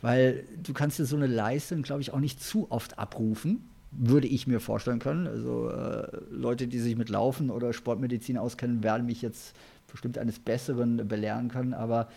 [0.00, 4.26] weil du kannst dir so eine Leistung, glaube ich, auch nicht zu oft abrufen, würde
[4.26, 5.26] ich mir vorstellen können.
[5.26, 9.54] Also äh, Leute, die sich mit Laufen oder Sportmedizin auskennen, werden mich jetzt
[9.86, 12.08] bestimmt eines Besseren belehren können, aber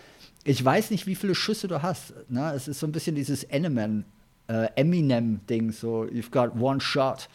[0.46, 2.14] ich weiß nicht, wie viele Schüsse du hast.
[2.30, 2.54] Ne?
[2.56, 4.06] Es ist so ein bisschen dieses Eminem,
[4.48, 7.28] äh, Eminem-Ding, so you've got one shot.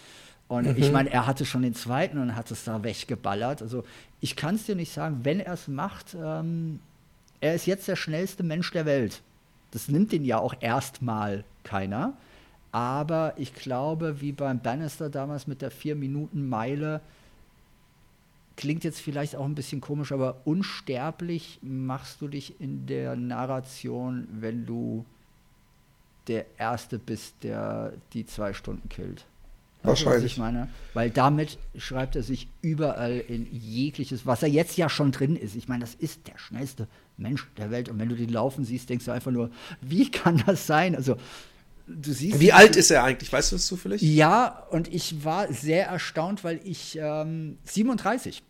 [0.48, 0.76] Und mhm.
[0.76, 3.62] ich meine, er hatte schon den zweiten und hat es da weggeballert.
[3.62, 3.84] Also
[4.20, 6.80] ich kann es dir nicht sagen, wenn er es macht, ähm,
[7.40, 9.22] er ist jetzt der schnellste Mensch der Welt.
[9.70, 12.14] Das nimmt ihn ja auch erstmal keiner.
[12.72, 17.00] Aber ich glaube, wie beim Bannister damals mit der 4-Minuten-Meile,
[18.56, 24.26] klingt jetzt vielleicht auch ein bisschen komisch, aber unsterblich machst du dich in der Narration,
[24.30, 25.04] wenn du
[26.26, 29.26] der Erste bist, der die zwei Stunden killt.
[29.86, 30.24] Wahrscheinlich.
[30.24, 30.68] Was ich meine?
[30.94, 35.56] Weil damit schreibt er sich überall in jegliches, was er jetzt ja schon drin ist.
[35.56, 37.88] Ich meine, das ist der schnellste Mensch der Welt.
[37.88, 40.94] Und wenn du den laufen siehst, denkst du einfach nur, wie kann das sein?
[40.94, 41.16] Also,
[41.86, 42.40] du siehst.
[42.40, 43.32] Wie alt ist er eigentlich?
[43.32, 44.02] Weißt du das zufällig?
[44.02, 48.42] Ja, und ich war sehr erstaunt, weil ich ähm, 37.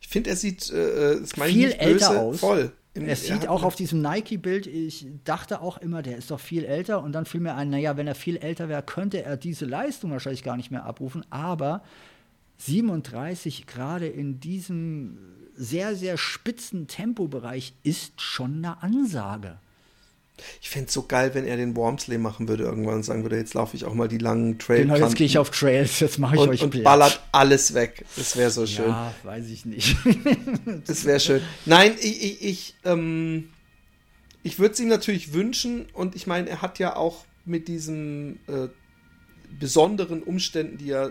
[0.00, 2.40] Ich finde, er sieht äh, das meine ich Viel nicht älter böse, aus.
[2.40, 2.72] Voll.
[2.94, 7.02] Er sieht auch auf diesem Nike-Bild, ich dachte auch immer, der ist doch viel älter.
[7.02, 10.10] Und dann fiel mir ein, naja, wenn er viel älter wäre, könnte er diese Leistung
[10.10, 11.24] wahrscheinlich gar nicht mehr abrufen.
[11.30, 11.82] Aber
[12.58, 15.18] 37 gerade in diesem
[15.54, 19.58] sehr, sehr spitzen Tempobereich ist schon eine Ansage.
[20.60, 23.36] Ich fände es so geil, wenn er den Wormsley machen würde irgendwann und sagen würde,
[23.36, 26.18] jetzt laufe ich auch mal die langen Trail Genau, jetzt gehe ich auf Trails, jetzt
[26.18, 26.84] mache ich und, euch und platt.
[26.84, 28.04] ballert alles weg.
[28.16, 28.88] Das wäre so schön.
[28.88, 29.96] Ja, weiß ich nicht.
[30.86, 31.42] Das wäre schön.
[31.66, 33.50] Nein, ich, ich, ich, ähm,
[34.42, 38.36] ich würde es ihm natürlich wünschen und ich meine, er hat ja auch mit diesen
[38.48, 38.68] äh,
[39.58, 41.10] besonderen Umständen, die ja äh,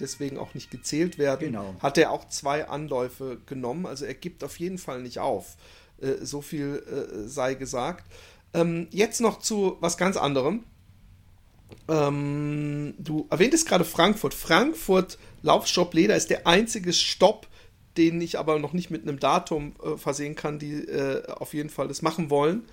[0.00, 1.74] deswegen auch nicht gezählt werden, Genau.
[1.80, 3.86] hat er auch zwei Anläufe genommen.
[3.86, 5.56] Also er gibt auf jeden Fall nicht auf.
[6.00, 8.06] Äh, so viel äh, sei gesagt.
[8.56, 10.64] Ähm, jetzt noch zu was ganz anderem.
[11.88, 14.34] Ähm, du erwähntest gerade Frankfurt.
[14.34, 17.46] Frankfurt Laufshop Leder ist der einzige Stopp,
[17.96, 21.70] den ich aber noch nicht mit einem Datum äh, versehen kann, die äh, auf jeden
[21.70, 22.64] Fall das machen wollen.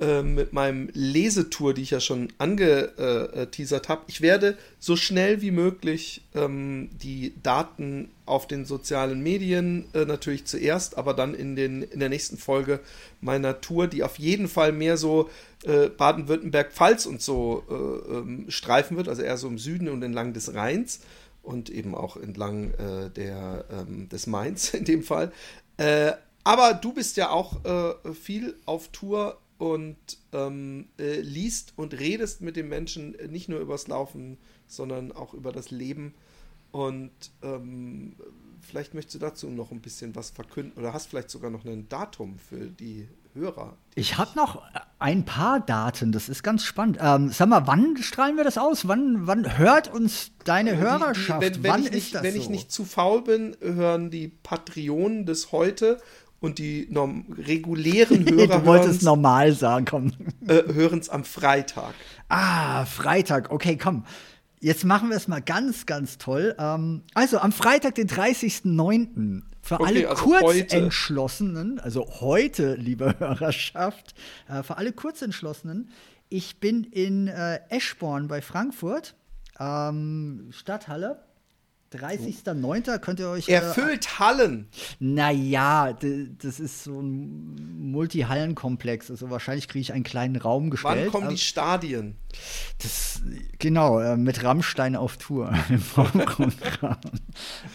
[0.00, 4.00] Äh, mit meinem Lesetour, die ich ja schon angeteasert habe.
[4.06, 10.46] Ich werde so schnell wie möglich ähm, die Daten auf den sozialen Medien äh, natürlich
[10.46, 12.80] zuerst, aber dann in, den, in der nächsten Folge
[13.20, 15.28] meiner Tour, die auf jeden Fall mehr so
[15.64, 17.74] äh, Baden-Württemberg-Pfalz und so äh,
[18.14, 21.00] ähm, streifen wird, also eher so im Süden und entlang des Rheins
[21.42, 25.30] und eben auch entlang äh, der, ähm, des Mains in dem Fall.
[25.76, 27.60] Äh, aber du bist ja auch
[28.14, 29.96] viel auf Tour und
[30.32, 35.34] ähm, äh, liest und redest mit den Menschen äh, nicht nur übers Laufen, sondern auch
[35.34, 36.14] über das Leben.
[36.72, 37.10] Und
[37.42, 38.16] ähm,
[38.62, 41.90] vielleicht möchtest du dazu noch ein bisschen was verkünden oder hast vielleicht sogar noch ein
[41.90, 43.76] Datum für die Hörer.
[43.96, 44.62] Ich habe noch
[44.98, 46.96] ein paar Daten, das ist ganz spannend.
[46.98, 48.88] Ähm, sag mal, wann strahlen wir das aus?
[48.88, 51.42] Wann, wann hört uns deine Hörerschaft?
[51.42, 52.40] Die, die, wenn, wenn wann ich ist nicht, das wenn so?
[52.40, 56.00] ich nicht zu faul bin, hören die Patreonen des heute
[56.40, 60.12] und die norm regulären Hörer du wolltest normal sagen, komm.
[60.46, 61.94] hören es am Freitag.
[62.28, 64.04] Ah, Freitag, okay, komm.
[64.62, 66.54] Jetzt machen wir es mal ganz, ganz toll.
[66.58, 69.42] Ähm, also am Freitag, den 30.09.
[69.62, 74.14] Für Okay, alle also Kurzentschlossenen, also heute, liebe Hörerschaft,
[74.48, 75.90] äh, für alle Kurzentschlossenen,
[76.30, 79.14] ich bin in äh, Eschborn bei Frankfurt,
[79.58, 81.22] ähm, Stadthalle.
[81.92, 82.98] 30.09.
[82.98, 83.48] könnt ihr euch.
[83.48, 84.68] äh, Erfüllt Hallen.
[84.98, 85.92] naja,
[86.38, 89.10] das ist so ein Multihallenkomplex.
[89.10, 91.06] Also wahrscheinlich kriege ich einen kleinen Raum gestellt.
[91.06, 92.16] Wann kommen die Stadien?
[92.78, 93.20] das,
[93.58, 95.82] genau, äh, mit Rammstein auf Tour im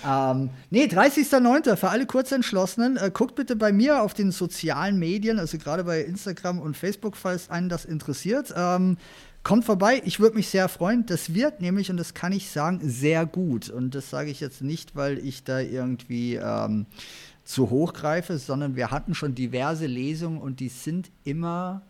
[0.05, 1.76] ähm, nee, 30.09.
[1.76, 2.97] für alle Kurzentschlossenen.
[2.97, 7.18] Äh, guckt bitte bei mir auf den sozialen Medien, also gerade bei Instagram und Facebook,
[7.18, 8.53] falls einen das interessiert.
[8.55, 8.97] Ähm,
[9.46, 11.06] kommt vorbei, ich würde mich sehr freuen.
[11.06, 13.70] Das wird nämlich, und das kann ich sagen, sehr gut.
[13.70, 16.88] Und das sage ich jetzt nicht, weil ich da irgendwie ähm,
[17.46, 21.84] zu hoch greife, sondern wir hatten schon diverse Lesungen und die sind immer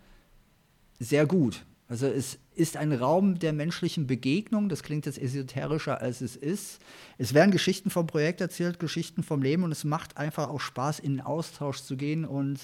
[0.99, 1.65] sehr gut.
[1.87, 4.67] Also es ist ein Raum der menschlichen Begegnung.
[4.67, 6.81] Das klingt jetzt esoterischer, als es ist.
[7.17, 10.99] Es werden Geschichten vom Projekt erzählt, Geschichten vom Leben und es macht einfach auch Spaß,
[10.99, 12.59] in den Austausch zu gehen und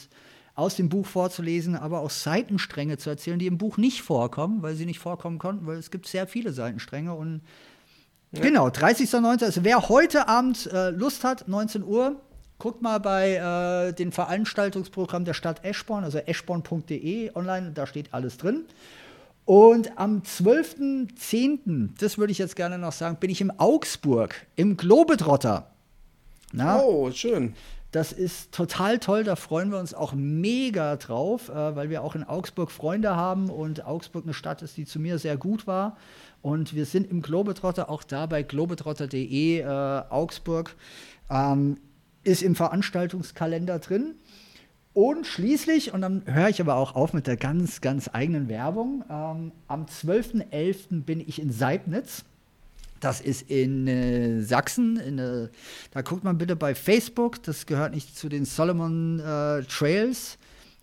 [0.55, 4.75] aus dem Buch vorzulesen, aber auch Seitenstränge zu erzählen, die im Buch nicht vorkommen, weil
[4.75, 7.41] sie nicht vorkommen konnten, weil es gibt sehr viele Seitenstränge und
[8.33, 9.43] Genau, 30.09.
[9.43, 12.15] Also wer heute Abend äh, Lust hat, 19 Uhr,
[12.59, 13.35] guckt mal bei
[13.89, 18.65] äh, den Veranstaltungsprogramm der Stadt Eschborn, also eschborn.de online, da steht alles drin.
[19.43, 24.77] Und am 12.10., das würde ich jetzt gerne noch sagen, bin ich im Augsburg, im
[24.77, 25.71] Globetrotter.
[26.53, 27.55] Na, Oh, schön.
[27.91, 32.15] Das ist total toll, da freuen wir uns auch mega drauf, äh, weil wir auch
[32.15, 35.97] in Augsburg Freunde haben und Augsburg eine Stadt ist, die zu mir sehr gut war.
[36.41, 39.65] Und wir sind im Globetrotter, auch da bei globetrotter.de äh,
[40.09, 40.75] Augsburg,
[41.29, 41.77] ähm,
[42.23, 44.15] ist im Veranstaltungskalender drin.
[44.93, 49.03] Und schließlich, und dann höre ich aber auch auf mit der ganz, ganz eigenen Werbung,
[49.09, 51.03] ähm, am 12.11.
[51.03, 52.25] bin ich in Seibnitz.
[53.01, 54.97] Das ist in äh, Sachsen.
[54.97, 55.49] In, äh,
[55.91, 57.41] da guckt man bitte bei Facebook.
[57.43, 60.37] Das gehört nicht zu den Solomon äh, Trails.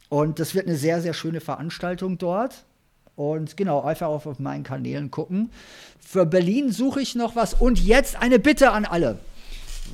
[0.09, 2.64] Und das wird eine sehr, sehr schöne Veranstaltung dort.
[3.14, 5.51] Und genau, einfach auf, auf meinen Kanälen gucken.
[6.01, 7.55] Für Berlin suche ich noch was.
[7.55, 9.19] Und jetzt eine Bitte an alle.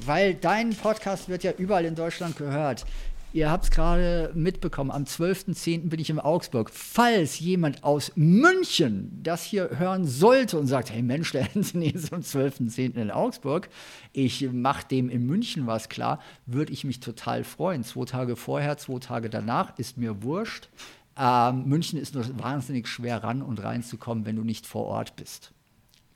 [0.07, 2.87] Weil dein Podcast wird ja überall in Deutschland gehört.
[3.35, 5.89] Ihr habt es gerade mitbekommen, am 12.10.
[5.89, 6.70] bin ich in Augsburg.
[6.70, 12.12] Falls jemand aus München das hier hören sollte und sagt, hey Mensch, der Anthony ist
[12.12, 12.95] am 12.10.
[12.95, 13.70] in Augsburg,
[14.12, 17.82] ich mache dem in München was klar, würde ich mich total freuen.
[17.82, 20.68] Zwei Tage vorher, zwei Tage danach, ist mir wurscht.
[21.18, 25.54] Ähm, München ist nur wahnsinnig schwer ran und reinzukommen, wenn du nicht vor Ort bist.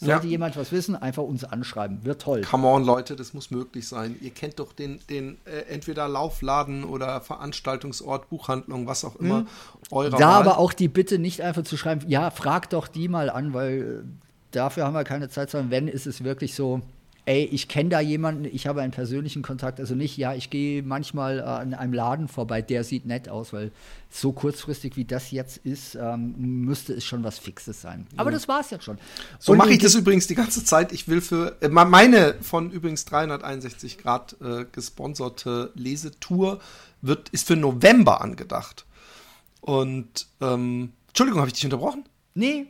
[0.01, 0.30] Sollte ja.
[0.30, 2.05] jemand was wissen, einfach uns anschreiben.
[2.05, 2.42] Wird toll.
[2.42, 4.14] Come on, Leute, das muss möglich sein.
[4.20, 9.40] Ihr kennt doch den, den äh, entweder Laufladen oder Veranstaltungsort, Buchhandlung, was auch immer.
[9.40, 9.46] Mhm.
[9.90, 10.40] Eurer da Wahl.
[10.40, 14.05] aber auch die Bitte nicht einfach zu schreiben, ja, fragt doch die mal an, weil
[14.05, 14.09] äh,
[14.53, 16.80] dafür haben wir keine Zeit, sondern wenn, ist es wirklich so,
[17.28, 20.82] ey, ich kenne da jemanden, ich habe einen persönlichen Kontakt, also nicht, ja, ich gehe
[20.82, 23.70] manchmal äh, an einem Laden vorbei, der sieht nett aus, weil
[24.08, 28.06] so kurzfristig wie das jetzt ist, ähm, müsste es schon was Fixes sein.
[28.16, 28.34] Aber ja.
[28.34, 28.96] das war es jetzt schon.
[29.38, 30.90] So mache ich das übrigens die ganze Zeit.
[30.90, 36.60] Ich will für äh, meine von übrigens 361 Grad äh, gesponserte Lesetour
[37.02, 38.86] wird, ist für November angedacht.
[39.60, 42.04] Und ähm, Entschuldigung, habe ich dich unterbrochen?
[42.32, 42.68] Nee.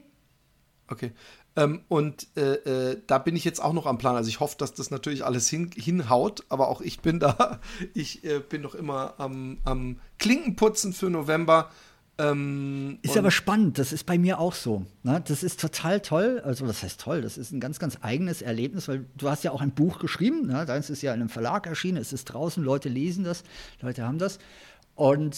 [0.89, 1.13] Okay.
[1.59, 4.15] Ähm, und äh, äh, da bin ich jetzt auch noch am Plan.
[4.15, 7.59] Also ich hoffe, dass das natürlich alles hin, hinhaut, aber auch ich bin da.
[7.95, 11.71] Ich äh, bin noch immer am, am Klinkenputzen für November.
[12.21, 14.85] Ähm, ist aber spannend, das ist bei mir auch so.
[15.05, 15.23] Ne?
[15.27, 16.43] Das ist total toll.
[16.45, 17.23] Also, was heißt toll?
[17.23, 20.47] Das ist ein ganz, ganz eigenes Erlebnis, weil du hast ja auch ein Buch geschrieben.
[20.47, 20.65] Ne?
[20.65, 23.45] Deins ist ja in einem Verlag erschienen, es ist draußen, Leute lesen das,
[23.81, 24.39] Leute haben das.
[24.95, 25.37] Und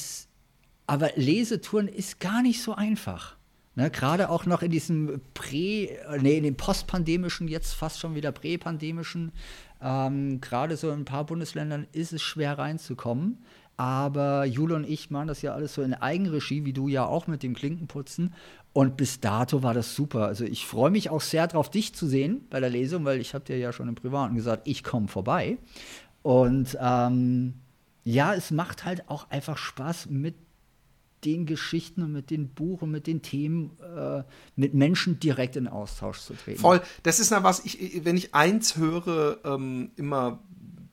[0.86, 3.36] aber Lesetouren ist gar nicht so einfach.
[3.80, 5.88] Ne, Gerade auch noch in diesem Prä,
[6.20, 9.32] nee, in dem postpandemischen, jetzt fast schon wieder präpandemischen,
[9.80, 13.38] ähm, gerade so in ein paar Bundesländern ist es schwer reinzukommen.
[13.78, 17.26] Aber Jule und ich machen das ja alles so in Eigenregie, wie du ja auch
[17.26, 18.34] mit dem Klinkenputzen.
[18.74, 20.26] Und bis dato war das super.
[20.26, 23.32] Also ich freue mich auch sehr darauf, dich zu sehen bei der Lesung, weil ich
[23.32, 25.56] habe dir ja schon im Privaten gesagt, ich komme vorbei.
[26.20, 27.54] Und ähm,
[28.04, 30.34] ja, es macht halt auch einfach Spaß, mit
[31.24, 34.22] den Geschichten und mit den Buchen, mit den Themen, äh,
[34.56, 36.60] mit Menschen direkt in Austausch zu treten.
[36.60, 36.80] Voll.
[37.02, 40.40] Das ist ja was, ich, wenn ich eins höre, ähm, immer,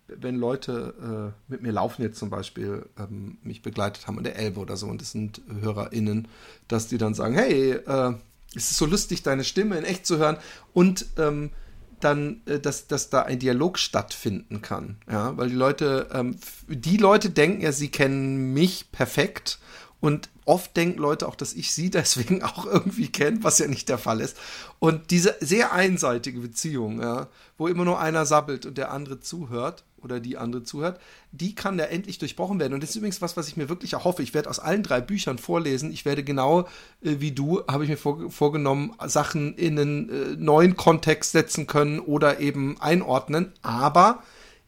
[0.07, 4.37] wenn Leute äh, mit mir laufen jetzt zum Beispiel, ähm, mich begleitet haben an der
[4.37, 6.27] Elbe oder so, und das sind HörerInnen,
[6.67, 8.13] dass die dann sagen, hey, äh,
[8.55, 10.37] es ist so lustig, deine Stimme in echt zu hören
[10.73, 11.51] und ähm,
[11.99, 14.97] dann, äh, dass, dass da ein Dialog stattfinden kann.
[15.09, 19.59] Ja, weil die Leute, ähm, die Leute denken ja, sie kennen mich perfekt
[19.99, 23.89] und oft denken Leute auch, dass ich sie deswegen auch irgendwie kenne, was ja nicht
[23.89, 24.37] der Fall ist.
[24.79, 27.27] Und diese sehr einseitige Beziehung, ja,
[27.57, 31.79] wo immer nur einer sabbelt und der andere zuhört oder die andere zuhört, die kann
[31.79, 32.73] ja endlich durchbrochen werden.
[32.73, 34.21] Und das ist übrigens was, was ich mir wirklich erhoffe.
[34.21, 35.91] Ich werde aus allen drei Büchern vorlesen.
[35.91, 36.61] Ich werde genau
[37.01, 41.65] äh, wie du, habe ich mir vor, vorgenommen, Sachen in einen äh, neuen Kontext setzen
[41.65, 43.53] können oder eben einordnen.
[43.63, 44.23] Aber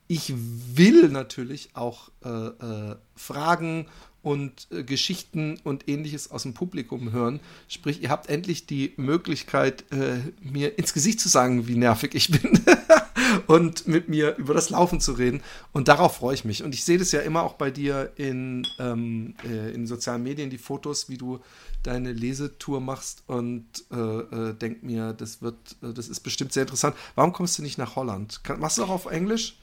[0.07, 3.85] ich will natürlich auch äh, äh Fragen
[4.21, 7.39] und äh, Geschichten und ähnliches aus dem Publikum hören.
[7.67, 12.29] Sprich, ihr habt endlich die Möglichkeit, äh, mir ins Gesicht zu sagen, wie nervig ich
[12.29, 12.59] bin
[13.47, 15.41] und mit mir über das Laufen zu reden.
[15.71, 16.63] Und darauf freue ich mich.
[16.63, 20.49] Und ich sehe das ja immer auch bei dir in, ähm, äh, in sozialen Medien,
[20.49, 21.39] die Fotos, wie du
[21.83, 26.63] deine Lesetour machst und äh, äh, denk mir, das wird, äh, das ist bestimmt sehr
[26.63, 26.95] interessant.
[27.15, 28.43] Warum kommst du nicht nach Holland?
[28.43, 29.57] Kann, machst du auch auf Englisch?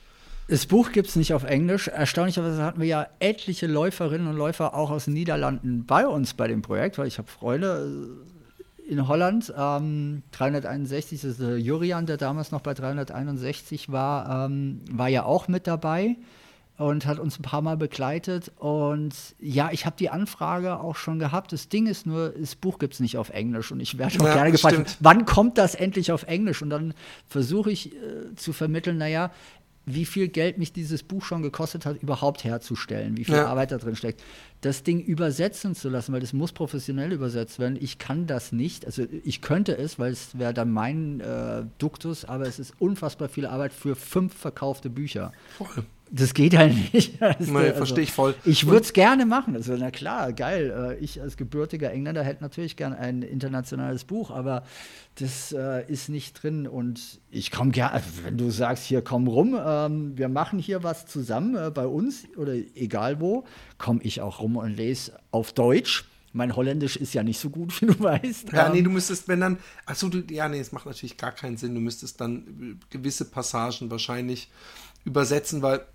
[0.49, 1.89] Das Buch gibt es nicht auf Englisch.
[1.89, 6.47] Erstaunlicherweise hatten wir ja etliche Läuferinnen und Läufer auch aus den Niederlanden bei uns bei
[6.47, 8.21] dem Projekt, weil ich habe Freunde
[8.87, 9.53] äh, in Holland.
[9.57, 15.25] Ähm, 361, das ist der Jurian, der damals noch bei 361 war, ähm, war ja
[15.25, 16.17] auch mit dabei
[16.79, 18.53] und hat uns ein paar Mal begleitet.
[18.59, 21.53] Und ja, ich habe die Anfrage auch schon gehabt.
[21.53, 23.73] Das Ding ist nur, das Buch gibt es nicht auf Englisch.
[23.73, 24.97] Und ich werde auch ja, gerne gefragt, stimmt.
[25.01, 26.61] wann kommt das endlich auf Englisch?
[26.61, 26.93] Und dann
[27.27, 29.31] versuche ich äh, zu vermitteln, naja,
[29.87, 33.47] wie viel Geld mich dieses Buch schon gekostet hat, überhaupt herzustellen, wie viel ja.
[33.47, 34.23] Arbeit da drin steckt.
[34.61, 37.79] Das Ding übersetzen zu lassen, weil das muss professionell übersetzt werden.
[37.81, 38.85] Ich kann das nicht.
[38.85, 43.29] Also ich könnte es, weil es wäre dann mein äh, Duktus, aber es ist unfassbar
[43.29, 45.33] viel Arbeit für fünf verkaufte Bücher.
[45.57, 45.85] Voll.
[46.11, 47.17] Das geht halt nicht.
[47.21, 48.35] Also, nee, verstehe ich voll.
[48.45, 49.57] Ich würde es gerne machen.
[49.57, 50.97] Also, na klar, geil.
[51.01, 54.63] Äh, ich als gebürtiger Engländer hätte natürlich gern ein internationales Buch, aber
[55.17, 56.69] das äh, ist nicht drin.
[56.69, 60.83] Und ich komme gerne, also, wenn du sagst, hier komm rum, ähm, wir machen hier
[60.83, 63.45] was zusammen äh, bei uns oder egal wo,
[63.79, 66.05] komme ich auch rum und lese auf Deutsch.
[66.33, 68.53] Mein Holländisch ist ja nicht so gut, wie du weißt.
[68.53, 71.33] Ja, nee, ähm, du müsstest, wenn dann, achso, du, ja, nee, es macht natürlich gar
[71.33, 71.75] keinen Sinn.
[71.75, 74.51] Du müsstest dann gewisse Passagen wahrscheinlich
[75.05, 75.87] übersetzen, weil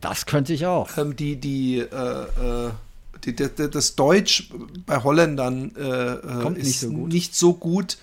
[0.00, 0.96] das könnte ich auch.
[0.96, 2.70] Ähm, die, die, äh, äh
[3.24, 4.50] die, die, das Deutsch
[4.86, 7.98] bei Holländern äh, äh, Kommt ist nicht so, nicht so, gut.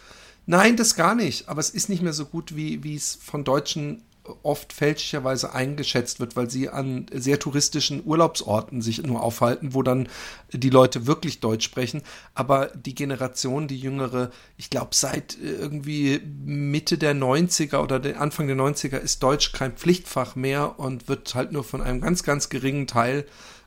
[0.46, 1.48] Nein, das gar nicht.
[1.48, 4.02] Aber es ist nicht mehr so gut, wie es von Deutschen
[4.44, 10.08] oft fälschlicherweise eingeschätzt wird, weil sie an sehr touristischen Urlaubsorten sich nur aufhalten, wo dann
[10.52, 12.02] die Leute wirklich Deutsch sprechen.
[12.34, 18.58] Aber die Generation, die jüngere, ich glaube, seit irgendwie Mitte der 90er oder Anfang der
[18.58, 22.88] 90er ist Deutsch kein Pflichtfach mehr und wird halt nur von einem ganz, ganz geringen
[22.88, 23.26] Teil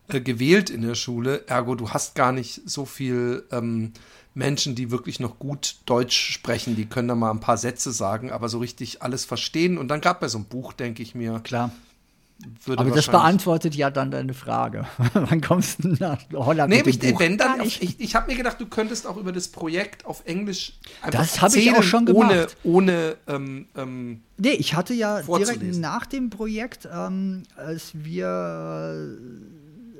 [0.08, 1.44] äh, gewählt in der Schule.
[1.46, 3.92] Ergo, du hast gar nicht so viel ähm,
[4.38, 8.30] Menschen, die wirklich noch gut Deutsch sprechen, die können da mal ein paar Sätze sagen,
[8.30, 9.76] aber so richtig alles verstehen.
[9.76, 11.40] Und dann gerade bei so einem Buch, denke ich mir.
[11.40, 11.72] Klar.
[12.66, 14.86] aber das beantwortet ja dann deine Frage.
[15.12, 16.72] Wann kommst du nach Holland?
[16.72, 19.32] Nee, mit ich, wenn dann, ich, ich, ich habe mir gedacht, du könntest auch über
[19.32, 22.56] das Projekt auf Englisch einfach Das habe ich auch schon gemacht.
[22.62, 29.18] Ohne, ohne ähm, ähm, Nee, ich hatte ja direkt nach dem Projekt, ähm, als wir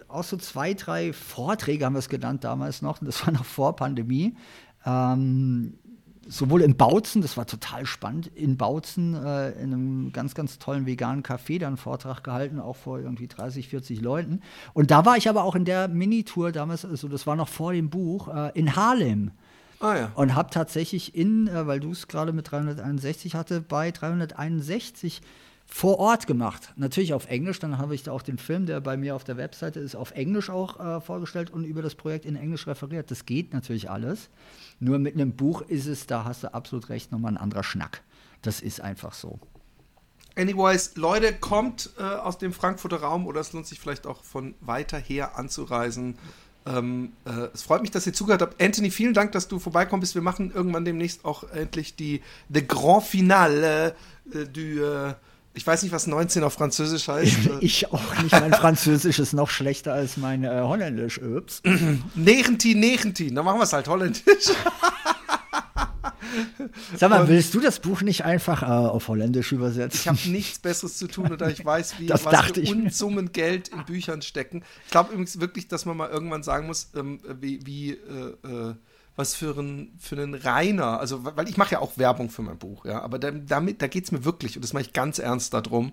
[0.09, 3.77] auch so zwei, drei Vorträge haben wir es genannt damals noch, das war noch vor
[3.77, 4.35] Pandemie.
[4.85, 5.75] Ähm,
[6.29, 10.87] sowohl in Bautzen, das war total spannend, in Bautzen äh, in einem ganz, ganz tollen
[10.87, 14.43] veganen Café dann einen Vortrag gehalten, auch vor irgendwie 30, 40 Leuten.
[14.75, 17.73] Und da war ich aber auch in der Minitour damals, also das war noch vor
[17.73, 19.31] dem Buch, äh, in Harlem.
[19.81, 20.13] Ah, ja.
[20.15, 25.23] Und habe tatsächlich in, äh, weil du es gerade mit 361 hatte, bei 361
[25.71, 26.73] vor Ort gemacht.
[26.77, 29.37] Natürlich auf Englisch, dann habe ich da auch den Film, der bei mir auf der
[29.37, 33.11] Webseite ist, auf Englisch auch äh, vorgestellt und über das Projekt in Englisch referiert.
[33.11, 34.31] Das geht natürlich alles.
[34.81, 38.03] Nur mit einem Buch ist es, da hast du absolut recht, nochmal ein anderer Schnack.
[38.41, 39.39] Das ist einfach so.
[40.37, 44.55] Anyways, Leute, kommt äh, aus dem Frankfurter Raum oder es lohnt sich vielleicht auch von
[44.61, 46.17] weiter her anzureisen.
[46.65, 48.63] Ähm, äh, es freut mich, dass ihr zugehört habt.
[48.63, 50.15] Anthony, vielen Dank, dass du vorbeikommst.
[50.15, 53.95] Wir machen irgendwann demnächst auch endlich die The Grand Finale
[54.33, 55.15] äh, du äh,
[55.55, 57.39] ich weiß nicht, was 19 auf Französisch heißt.
[57.61, 58.33] ich auch nicht.
[58.33, 61.21] Mein Französisch ist noch schlechter als mein äh, Holländisch.
[61.21, 61.63] Ups.
[62.15, 63.33] Nechenti, Nechenti.
[63.33, 64.23] Dann machen wir es halt Holländisch.
[66.97, 70.01] Sag mal, Und willst du das Buch nicht einfach äh, auf Holländisch übersetzen?
[70.01, 73.69] Ich habe nichts Besseres zu tun, oder ich weiß, wie das was für Unsummen Geld
[73.69, 74.63] in Büchern stecken.
[74.85, 78.75] Ich glaube übrigens wirklich, dass man mal irgendwann sagen muss, ähm, wie, wie äh, äh
[79.19, 82.57] was für, ein, für einen Reiner, also weil ich mache ja auch Werbung für mein
[82.57, 85.19] Buch, ja, aber da, damit, da geht es mir wirklich, und das mache ich ganz
[85.19, 85.93] ernst darum,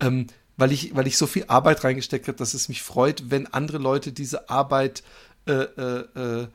[0.00, 3.46] ähm, weil ich, weil ich so viel Arbeit reingesteckt habe, dass es mich freut, wenn
[3.46, 5.04] andere Leute diese Arbeit
[5.46, 6.04] äh, äh,
[6.42, 6.48] äh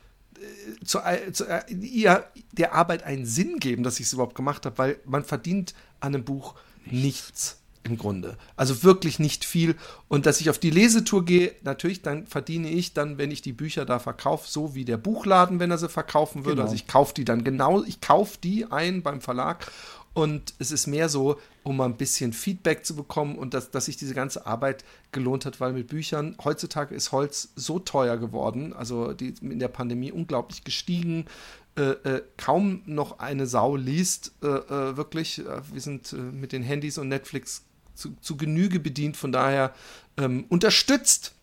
[0.84, 1.00] zu,
[1.32, 5.00] zu äh, ihr, der Arbeit einen Sinn geben, dass ich es überhaupt gemacht habe, weil
[5.06, 6.56] man verdient an einem Buch
[6.86, 6.92] nichts.
[6.94, 8.38] nichts im Grunde.
[8.56, 9.76] Also wirklich nicht viel.
[10.08, 13.54] Und dass ich auf die Lesetour gehe, natürlich, dann verdiene ich dann, wenn ich die
[13.54, 16.58] Bücher da verkaufe, so wie der Buchladen, wenn er sie verkaufen würde.
[16.58, 16.64] Genau.
[16.64, 19.72] Also ich kaufe die dann genau, ich kaufe die ein beim Verlag.
[20.14, 23.86] Und es ist mehr so, um mal ein bisschen Feedback zu bekommen und dass, dass
[23.86, 28.74] sich diese ganze Arbeit gelohnt hat, weil mit Büchern, heutzutage ist Holz so teuer geworden,
[28.74, 31.26] also die, in der Pandemie unglaublich gestiegen.
[31.78, 35.40] Äh, äh, kaum noch eine Sau liest, äh, äh wirklich.
[35.40, 37.64] Äh, wir sind äh, mit den Handys und Netflix
[38.00, 39.18] zu, zu Genüge bedient.
[39.18, 39.74] Von daher
[40.18, 41.34] ähm, unterstützt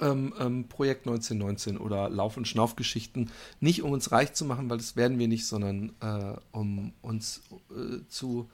[0.00, 3.30] ähm, ähm, Projekt 1919 oder Lauf- und Schnaufgeschichten
[3.60, 7.42] nicht, um uns reich zu machen, weil das werden wir nicht, sondern äh, um uns
[7.70, 8.50] äh, zu,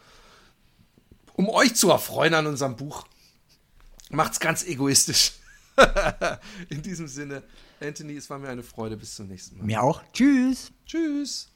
[1.35, 3.07] um euch zu erfreuen an unserem Buch.
[4.11, 5.33] Macht's ganz egoistisch.
[6.69, 7.43] In diesem Sinne,
[7.81, 8.97] Anthony, es war mir eine Freude.
[8.97, 9.65] Bis zum nächsten Mal.
[9.65, 10.03] Mir auch.
[10.13, 10.73] Tschüss.
[10.85, 11.50] Tschüss.